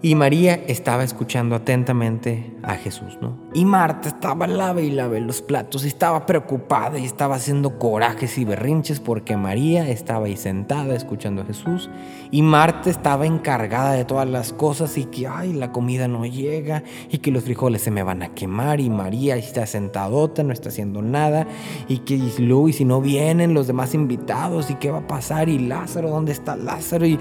y 0.00 0.14
María 0.14 0.54
estaba 0.68 1.02
escuchando 1.02 1.56
atentamente 1.56 2.54
a 2.62 2.76
Jesús, 2.76 3.18
¿no? 3.20 3.36
Y 3.52 3.64
Marta 3.64 4.08
estaba 4.08 4.46
lave 4.46 4.84
y 4.84 4.90
lave 4.90 5.20
los 5.20 5.42
platos 5.42 5.84
y 5.84 5.88
estaba 5.88 6.24
preocupada 6.24 6.98
y 7.00 7.04
estaba 7.04 7.34
haciendo 7.34 7.78
corajes 7.80 8.38
y 8.38 8.44
berrinches 8.44 9.00
porque 9.00 9.36
María 9.36 9.88
estaba 9.88 10.26
ahí 10.26 10.36
sentada 10.36 10.94
escuchando 10.94 11.42
a 11.42 11.46
Jesús 11.46 11.90
y 12.30 12.42
Marta 12.42 12.90
estaba 12.90 13.26
encargada 13.26 13.92
de 13.92 14.04
todas 14.04 14.28
las 14.28 14.52
cosas 14.52 14.96
y 14.98 15.06
que, 15.06 15.26
ay, 15.26 15.52
la 15.52 15.72
comida 15.72 16.06
no 16.06 16.24
llega 16.26 16.84
y 17.10 17.18
que 17.18 17.32
los 17.32 17.42
frijoles 17.42 17.82
se 17.82 17.90
me 17.90 18.04
van 18.04 18.22
a 18.22 18.34
quemar 18.34 18.80
y 18.80 18.90
María 18.90 19.36
está 19.36 19.66
sentadota, 19.66 20.44
no 20.44 20.52
está 20.52 20.68
haciendo 20.68 21.02
nada 21.02 21.48
y 21.88 21.98
que 21.98 22.18
luego 22.38 22.68
y 22.68 22.72
si 22.72 22.84
no 22.84 23.00
vienen 23.00 23.52
los 23.52 23.66
demás 23.66 23.94
invitados 23.94 24.70
y 24.70 24.74
qué 24.76 24.92
va 24.92 24.98
a 24.98 25.06
pasar 25.08 25.48
y 25.48 25.58
Lázaro, 25.58 26.10
¿dónde 26.10 26.30
está 26.30 26.54
Lázaro? 26.54 27.04
Y 27.04 27.18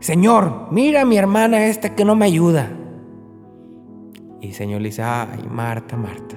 Señor, 0.00 0.68
mira 0.70 1.02
a 1.02 1.04
mi 1.04 1.18
hermana 1.18 1.66
esta 1.66 1.94
que 1.94 2.06
no 2.06 2.16
me 2.16 2.24
ayuda. 2.24 2.70
Y 4.40 4.48
el 4.48 4.54
Señor 4.54 4.80
le 4.80 4.88
dice, 4.88 5.02
ay, 5.02 5.46
Marta, 5.50 5.98
Marta, 5.98 6.36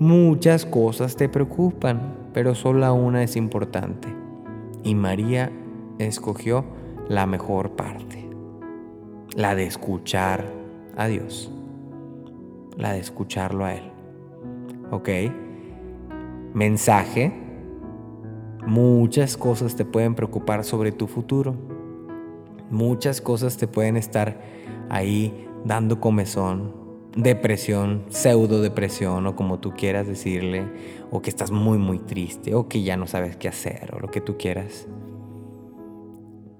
muchas 0.00 0.66
cosas 0.66 1.14
te 1.14 1.28
preocupan, 1.28 2.16
pero 2.34 2.56
solo 2.56 2.92
una 2.94 3.22
es 3.22 3.36
importante. 3.36 4.08
Y 4.82 4.96
María 4.96 5.52
escogió 6.00 6.64
la 7.08 7.26
mejor 7.26 7.76
parte, 7.76 8.28
la 9.36 9.54
de 9.54 9.64
escuchar 9.64 10.44
a 10.96 11.06
Dios, 11.06 11.52
la 12.76 12.92
de 12.92 12.98
escucharlo 12.98 13.66
a 13.66 13.74
Él. 13.74 13.92
¿Ok? 14.90 15.08
Mensaje, 16.54 17.32
muchas 18.66 19.36
cosas 19.36 19.76
te 19.76 19.84
pueden 19.84 20.16
preocupar 20.16 20.64
sobre 20.64 20.90
tu 20.90 21.06
futuro 21.06 21.77
Muchas 22.70 23.20
cosas 23.20 23.56
te 23.56 23.66
pueden 23.66 23.96
estar 23.96 24.40
ahí 24.90 25.46
dando 25.64 26.00
comezón, 26.00 26.74
depresión, 27.16 28.04
pseudo 28.08 28.60
depresión 28.60 29.26
o 29.26 29.36
como 29.36 29.58
tú 29.58 29.72
quieras 29.72 30.06
decirle, 30.06 30.66
o 31.10 31.22
que 31.22 31.30
estás 31.30 31.50
muy 31.50 31.78
muy 31.78 31.98
triste 31.98 32.54
o 32.54 32.68
que 32.68 32.82
ya 32.82 32.96
no 32.96 33.06
sabes 33.06 33.36
qué 33.36 33.48
hacer 33.48 33.94
o 33.94 34.00
lo 34.00 34.10
que 34.10 34.20
tú 34.20 34.36
quieras. 34.36 34.86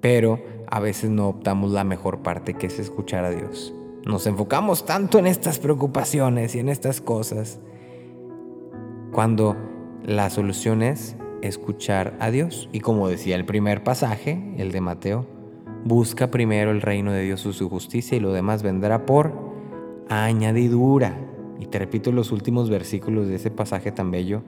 Pero 0.01 0.41
a 0.69 0.81
veces 0.81 1.11
no 1.11 1.29
optamos 1.29 1.73
la 1.73 1.85
mejor 1.85 2.21
parte 2.23 2.55
que 2.55 2.67
es 2.67 2.79
escuchar 2.79 3.25
a 3.25 3.31
Dios. 3.31 3.75
Nos 4.05 4.27
enfocamos 4.27 4.87
tanto 4.87 5.19
en 5.19 5.27
estas 5.27 5.59
preocupaciones 5.59 6.55
y 6.55 6.61
en 6.61 6.69
estas 6.69 7.01
cosas 7.01 7.61
cuando 9.13 9.57
la 10.05 10.31
solución 10.31 10.83
es 10.83 11.17
escuchar 11.43 12.17
a 12.21 12.31
Dios. 12.31 12.69
Y 12.73 12.81
como 12.81 13.09
decía 13.09 13.37
el 13.37 13.45
primer 13.45 13.83
pasaje, 13.83 14.55
el 14.57 14.73
de 14.73 14.81
Mateo, 14.81 15.27
Busca 15.85 16.31
primero 16.31 16.71
el 16.71 16.83
reino 16.83 17.13
de 17.13 17.23
Dios 17.23 17.47
y 17.47 17.53
su 17.53 17.69
justicia 17.69 18.17
y 18.17 18.21
lo 18.21 18.33
demás 18.33 18.63
vendrá 18.63 19.07
por 19.07 19.33
añadidura. 20.09 21.17
Y 21.61 21.67
te 21.67 21.79
repito 21.79 22.13
los 22.13 22.33
últimos 22.33 22.71
versículos 22.71 23.29
de 23.29 23.37
ese 23.37 23.51
pasaje 23.51 23.93
tan 23.93 24.11
bello. 24.11 24.43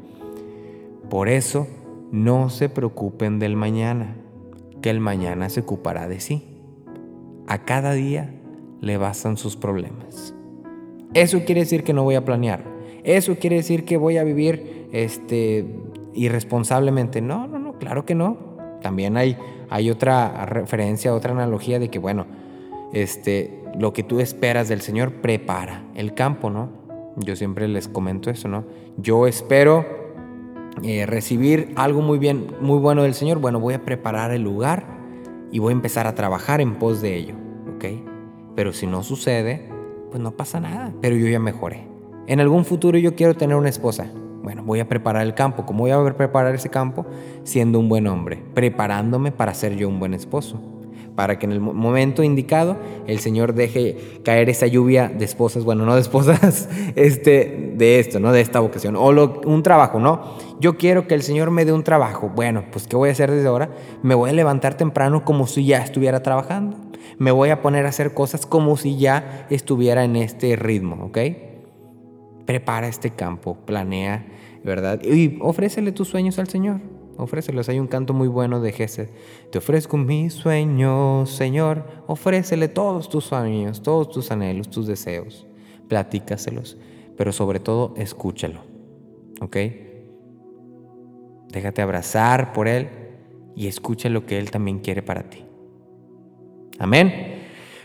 Por 1.08 1.28
eso, 1.28 1.66
no 2.12 2.50
se 2.50 2.68
preocupen 2.68 3.38
del 3.38 3.56
mañana, 3.56 4.16
que 4.82 4.90
el 4.90 5.00
mañana 5.00 5.48
se 5.48 5.60
ocupará 5.60 6.08
de 6.08 6.20
sí. 6.20 6.44
A 7.46 7.64
cada 7.64 7.92
día 7.92 8.34
le 8.80 8.96
bastan 8.96 9.36
sus 9.36 9.56
problemas. 9.56 10.34
Eso 11.14 11.44
quiere 11.44 11.62
decir 11.62 11.82
que 11.82 11.92
no 11.92 12.04
voy 12.04 12.14
a 12.14 12.24
planear. 12.24 12.64
Eso 13.02 13.36
quiere 13.36 13.56
decir 13.56 13.84
que 13.84 13.96
voy 13.96 14.18
a 14.18 14.24
vivir 14.24 14.88
este, 14.92 15.66
irresponsablemente. 16.14 17.20
No, 17.20 17.46
no, 17.46 17.58
no, 17.58 17.78
claro 17.78 18.04
que 18.04 18.14
no. 18.14 18.38
También 18.82 19.16
hay 19.16 19.36
hay 19.70 19.88
otra 19.88 20.44
referencia, 20.46 21.14
otra 21.14 21.32
analogía 21.32 21.78
de 21.78 21.88
que, 21.88 21.98
bueno, 21.98 22.26
este, 22.92 23.62
lo 23.78 23.92
que 23.92 24.02
tú 24.02 24.20
esperas 24.20 24.68
del 24.68 24.80
Señor 24.80 25.12
prepara 25.22 25.84
el 25.94 26.12
campo, 26.14 26.50
¿no? 26.50 26.68
Yo 27.16 27.36
siempre 27.36 27.68
les 27.68 27.88
comento 27.88 28.30
eso, 28.30 28.48
¿no? 28.48 28.64
Yo 28.96 29.26
espero 29.26 29.86
eh, 30.82 31.06
recibir 31.06 31.72
algo 31.76 32.02
muy 32.02 32.18
bien, 32.18 32.48
muy 32.60 32.78
bueno 32.78 33.04
del 33.04 33.14
Señor. 33.14 33.38
Bueno, 33.38 33.60
voy 33.60 33.74
a 33.74 33.84
preparar 33.84 34.32
el 34.32 34.42
lugar 34.42 34.84
y 35.52 35.60
voy 35.60 35.72
a 35.72 35.76
empezar 35.76 36.06
a 36.06 36.14
trabajar 36.14 36.60
en 36.60 36.74
pos 36.76 37.00
de 37.00 37.16
ello, 37.16 37.34
¿ok? 37.76 37.84
Pero 38.56 38.72
si 38.72 38.86
no 38.86 39.02
sucede, 39.02 39.68
pues 40.10 40.22
no 40.22 40.32
pasa 40.32 40.58
nada. 40.60 40.92
Pero 41.00 41.16
yo 41.16 41.28
ya 41.28 41.38
mejoré. 41.38 41.86
En 42.26 42.40
algún 42.40 42.64
futuro 42.64 42.98
yo 42.98 43.14
quiero 43.14 43.34
tener 43.34 43.56
una 43.56 43.68
esposa. 43.68 44.10
Bueno, 44.42 44.62
voy 44.64 44.80
a 44.80 44.88
preparar 44.88 45.22
el 45.22 45.34
campo. 45.34 45.66
¿Cómo 45.66 45.80
voy 45.80 45.90
a 45.90 46.14
preparar 46.14 46.54
ese 46.54 46.68
campo? 46.68 47.06
Siendo 47.44 47.78
un 47.78 47.88
buen 47.88 48.06
hombre, 48.06 48.42
preparándome 48.54 49.32
para 49.32 49.54
ser 49.54 49.76
yo 49.76 49.88
un 49.88 49.98
buen 49.98 50.14
esposo. 50.14 50.60
Para 51.14 51.38
que 51.38 51.44
en 51.44 51.52
el 51.52 51.60
momento 51.60 52.22
indicado 52.22 52.78
el 53.06 53.18
Señor 53.18 53.52
deje 53.52 54.20
caer 54.24 54.48
esa 54.48 54.66
lluvia 54.66 55.08
de 55.08 55.24
esposas, 55.24 55.64
bueno, 55.64 55.84
no 55.84 55.94
de 55.94 56.00
esposas, 56.00 56.68
este, 56.94 57.74
de 57.76 57.98
esto, 57.98 58.20
¿no? 58.20 58.32
De 58.32 58.40
esta 58.40 58.60
vocación. 58.60 58.96
O 58.96 59.08
un 59.10 59.62
trabajo, 59.62 59.98
¿no? 59.98 60.38
Yo 60.60 60.78
quiero 60.78 61.06
que 61.06 61.14
el 61.14 61.22
Señor 61.22 61.50
me 61.50 61.64
dé 61.64 61.72
un 61.72 61.84
trabajo. 61.84 62.30
Bueno, 62.34 62.64
pues 62.72 62.86
¿qué 62.86 62.96
voy 62.96 63.10
a 63.10 63.12
hacer 63.12 63.30
desde 63.30 63.48
ahora? 63.48 63.70
Me 64.02 64.14
voy 64.14 64.30
a 64.30 64.32
levantar 64.32 64.74
temprano 64.74 65.24
como 65.24 65.46
si 65.46 65.66
ya 65.66 65.78
estuviera 65.78 66.22
trabajando 66.22 66.76
me 67.18 67.32
voy 67.32 67.50
a 67.50 67.60
poner 67.60 67.84
a 67.84 67.90
hacer 67.90 68.14
cosas 68.14 68.46
como 68.46 68.78
si 68.78 68.96
ya 68.96 69.46
estuviera 69.50 70.04
en 70.04 70.16
este 70.16 70.56
ritmo, 70.56 71.04
¿ok? 71.04 71.18
Prepara 72.50 72.88
este 72.88 73.10
campo, 73.10 73.54
planea, 73.64 74.26
¿verdad? 74.64 75.00
Y 75.04 75.38
ofrécele 75.40 75.92
tus 75.92 76.08
sueños 76.08 76.36
al 76.40 76.48
Señor. 76.48 76.80
Ofrécelos. 77.16 77.68
Hay 77.68 77.78
un 77.78 77.86
canto 77.86 78.12
muy 78.12 78.26
bueno 78.26 78.60
de 78.60 78.72
Gesed. 78.72 79.08
Te 79.52 79.58
ofrezco 79.58 79.96
mis 79.96 80.32
sueños, 80.32 81.30
Señor. 81.30 81.84
Ofrécele 82.08 82.66
todos 82.66 83.08
tus 83.08 83.26
sueños, 83.26 83.82
todos 83.82 84.10
tus 84.10 84.32
anhelos, 84.32 84.68
tus 84.68 84.88
deseos. 84.88 85.46
Platícaselos. 85.86 86.76
Pero 87.16 87.30
sobre 87.30 87.60
todo, 87.60 87.94
escúchalo. 87.96 88.62
¿Ok? 89.40 89.56
Déjate 91.52 91.82
abrazar 91.82 92.52
por 92.52 92.66
Él 92.66 92.88
y 93.54 93.68
escucha 93.68 94.08
lo 94.08 94.26
que 94.26 94.40
Él 94.40 94.50
también 94.50 94.80
quiere 94.80 95.02
para 95.02 95.30
ti. 95.30 95.44
Amén. 96.80 97.44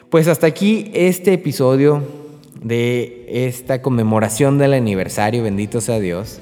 Pues 0.09 0.27
hasta 0.27 0.47
aquí 0.47 0.89
este 0.95 1.33
episodio 1.33 2.24
de 2.65 3.25
esta 3.29 3.83
conmemoración 3.83 4.57
del 4.57 4.73
aniversario, 4.73 5.43
bendito 5.43 5.81
sea 5.81 5.99
Dios. 5.99 6.39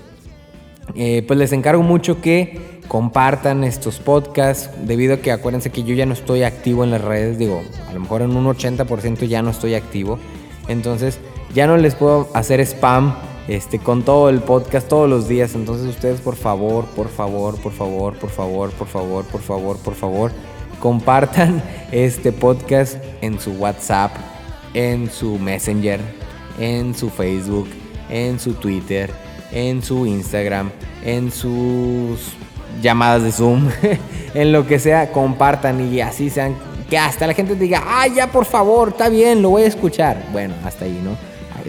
Eh, 0.96 1.22
pues 1.28 1.38
les 1.38 1.52
encargo 1.52 1.84
mucho 1.84 2.22
que 2.22 2.80
compartan 2.88 3.66
estos 3.66 4.00
podcasts, 4.00 4.70
debido 4.86 5.16
a 5.16 5.18
que 5.18 5.34
acuérdense 5.34 5.70
que 5.70 5.84
yo 5.84 5.94
ya 5.94 6.06
no 6.06 6.14
estoy 6.14 6.44
activo 6.44 6.86
en 6.86 6.92
las 6.92 7.02
redes, 7.02 7.38
digo, 7.38 7.62
a 7.90 7.94
lo 7.94 8.00
mejor 8.00 8.22
en 8.22 8.38
un 8.38 8.46
80% 8.46 9.28
ya 9.28 9.42
no 9.42 9.50
estoy 9.50 9.76
activo, 9.76 10.18
entonces 10.70 11.20
ya 11.54 11.68
no 11.68 11.76
les 11.76 11.94
puedo 11.96 12.30
hacer 12.34 12.62
spam 12.62 13.16
este, 13.50 13.80
con 13.80 14.04
todo 14.04 14.30
el 14.30 14.40
podcast 14.40 14.88
todos 14.88 15.10
los 15.10 15.28
días, 15.28 15.56
entonces 15.56 15.88
ustedes 15.88 16.22
por 16.22 16.36
favor, 16.38 16.86
por 16.86 17.10
favor, 17.10 17.60
por 17.62 17.74
favor, 17.74 18.18
por 18.18 18.30
favor, 18.30 18.72
por 18.72 18.88
favor, 18.88 19.26
por 19.26 19.42
favor, 19.42 19.78
por 19.78 19.96
favor, 19.96 20.32
compartan 20.80 21.62
este 21.92 22.32
podcast 22.32 22.96
en 23.22 23.40
su 23.42 23.52
WhatsApp, 23.52 24.12
en 24.74 25.10
su 25.10 25.38
Messenger, 25.38 26.00
en 26.60 26.96
su 26.96 27.10
Facebook, 27.10 27.68
en 28.10 28.40
su 28.40 28.54
Twitter, 28.54 29.12
en 29.52 29.82
su 29.82 30.06
Instagram, 30.06 30.72
en 31.04 31.32
sus 31.32 32.34
llamadas 32.82 33.24
de 33.24 33.32
Zoom, 33.32 33.70
en 34.34 34.52
lo 34.52 34.66
que 34.68 34.80
sea, 34.80 35.12
compartan 35.12 35.94
y 35.94 36.02
así 36.02 36.30
sean, 36.30 36.56
que 36.90 36.98
hasta 36.98 37.28
la 37.28 37.34
gente 37.34 37.56
diga, 37.56 37.84
ah, 37.86 38.08
ya 38.08 38.32
por 38.32 38.46
favor, 38.46 38.90
está 38.90 39.10
bien, 39.10 39.42
lo 39.42 39.52
voy 39.52 39.64
a 39.64 39.68
escuchar. 39.68 40.26
Bueno, 40.32 40.54
hasta 40.66 40.86
ahí, 40.86 41.00
¿no? 41.04 41.16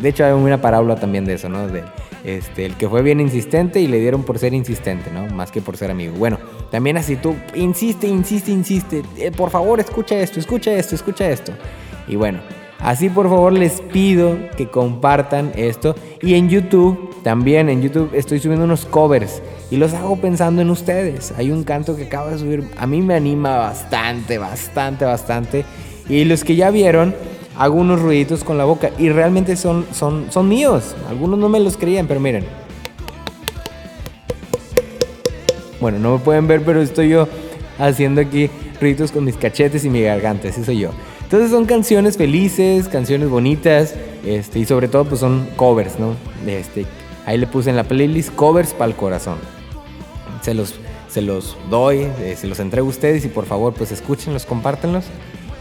De 0.01 0.09
hecho, 0.09 0.25
hay 0.25 0.33
una 0.33 0.61
parábola 0.61 0.97
también 0.97 1.25
de 1.25 1.35
eso, 1.35 1.49
¿no? 1.49 1.69
De, 1.69 1.85
este, 2.25 2.65
el 2.65 2.75
que 2.77 2.89
fue 2.89 3.03
bien 3.03 3.21
insistente 3.21 3.81
y 3.81 3.87
le 3.87 4.01
dieron 4.01 4.25
por 4.25 4.39
ser 4.39 4.55
insistente, 4.55 5.11
¿no? 5.11 5.27
Más 5.35 5.51
que 5.51 5.61
por 5.61 5.77
ser 5.77 5.91
amigo. 5.91 6.15
Bueno, 6.17 6.39
también 6.71 6.97
así 6.97 7.17
tú, 7.17 7.37
insiste, 7.55 8.07
insiste, 8.07 8.51
insiste, 8.51 9.03
eh, 9.19 9.31
por 9.31 9.51
favor, 9.51 9.79
escucha 9.79 10.19
esto, 10.19 10.41
escucha 10.41 10.73
esto, 10.73 10.95
escucha 10.95 11.29
esto. 11.29 11.53
Y 12.09 12.17
bueno, 12.17 12.41
Así 12.85 13.09
por 13.09 13.31
favor 13.31 13.55
les 13.55 13.81
pido 13.81 14.37
que 14.59 14.69
compartan 14.69 15.53
esto. 15.57 15.95
Y 16.21 16.35
en 16.35 16.51
YouTube, 16.51 17.23
también 17.23 17.71
en 17.71 17.81
YouTube 17.81 18.11
estoy 18.13 18.41
subiendo 18.41 18.67
unos 18.67 18.85
covers 18.85 19.41
y 19.71 19.79
los 19.79 19.95
hago 19.95 20.17
pensando 20.17 20.61
en 20.61 20.69
ustedes. 20.69 21.33
Hay 21.39 21.51
un 21.51 21.65
canto 21.65 21.97
que 21.97 22.05
acabo 22.05 22.29
de 22.29 22.39
subir, 22.39 22.71
a 22.77 22.87
mí 22.87 23.01
me 23.01 23.15
anima 23.15 23.57
bastante, 23.57 24.37
bastante, 24.37 25.07
bastante. 25.07 25.65
Y 26.11 26.25
los 26.25 26.45
que 26.45 26.57
ya 26.57 26.71
vieron, 26.71 27.15
hago 27.57 27.77
unos 27.77 28.03
ruiditos 28.03 28.45
con 28.45 28.59
la 28.59 28.67
boca 28.67 28.91
y 28.99 29.09
realmente 29.09 29.57
son, 29.57 29.87
son, 29.93 30.27
son 30.31 30.47
míos. 30.47 30.95
Algunos 31.09 31.39
no 31.39 31.49
me 31.49 31.61
los 31.61 31.79
creían, 31.79 32.07
pero 32.07 32.21
miren. 32.21 32.45
Bueno, 35.81 35.99
no 35.99 36.19
me 36.19 36.19
pueden 36.19 36.47
ver, 36.47 36.63
pero 36.63 36.83
estoy 36.83 37.09
yo 37.09 37.29
haciendo 37.79 38.21
aquí 38.21 38.51
ruiditos 38.79 39.11
con 39.11 39.25
mis 39.25 39.39
cachetes 39.39 39.87
y 39.87 39.89
mi 39.89 40.03
garganta. 40.03 40.49
Ese 40.49 40.63
soy 40.63 40.81
yo. 40.81 40.91
Entonces 41.25 41.51
son 41.51 41.65
canciones 41.65 42.17
felices, 42.17 42.89
canciones 42.89 43.29
bonitas, 43.29 43.95
este, 44.25 44.61
y 44.61 44.67
sobre 44.67 44.89
todo 44.89 45.05
pues 45.05 45.21
son 45.21 45.49
covers, 45.57 45.99
¿no? 45.99 46.15
Este, 46.47 46.87
ahí 47.27 47.39
le 47.39 47.47
puse 47.47 47.71
en 47.71 47.77
la 47.77 47.85
playlist 47.85 48.35
covers 48.35 48.73
para 48.73 48.91
el 48.91 48.97
corazón. 48.97 49.39
Se 50.43 50.55
los, 50.55 50.75
se 51.09 51.23
los 51.23 51.57
doy, 51.71 52.07
eh, 52.21 52.37
se 52.39 52.47
los 52.47 52.61
entrego 52.61 52.87
a 52.87 52.91
ustedes 52.91 53.25
y 53.25 53.29
por 53.29 53.47
favor 53.47 53.73
pues 53.75 53.91
escúchenlos, 53.91 54.47
compártenlos. 54.47 55.07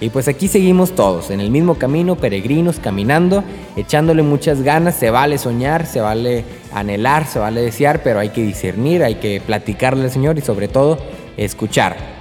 Y 0.02 0.10
pues 0.10 0.28
aquí 0.28 0.50
seguimos 0.50 0.96
todos, 0.96 1.32
en 1.32 1.40
el 1.40 1.50
mismo 1.50 1.76
camino, 1.76 2.18
peregrinos, 2.18 2.78
caminando, 2.78 3.42
echándole 3.78 4.22
muchas 4.22 4.62
ganas. 4.62 4.96
Se 4.96 5.12
vale 5.12 5.38
soñar, 5.38 5.86
se 5.86 6.02
vale 6.02 6.44
anhelar, 6.74 7.26
se 7.26 7.40
vale 7.40 7.62
desear, 7.62 8.04
pero 8.04 8.20
hay 8.20 8.30
que 8.30 8.44
discernir, 8.44 9.02
hay 9.02 9.16
que 9.16 9.40
platicarle 9.40 10.04
al 10.04 10.12
Señor 10.12 10.38
y 10.38 10.42
sobre 10.42 10.68
todo 10.68 10.98
escuchar. 11.38 12.13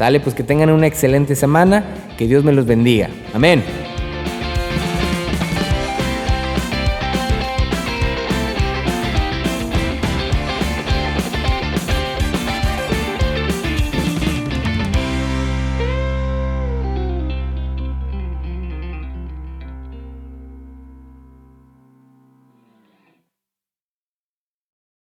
Sale, 0.00 0.18
pues 0.18 0.34
que 0.34 0.42
tengan 0.42 0.70
una 0.70 0.86
excelente 0.86 1.36
semana, 1.36 1.84
que 2.16 2.26
Dios 2.26 2.42
me 2.42 2.52
los 2.52 2.64
bendiga. 2.64 3.10
Amén. 3.34 3.62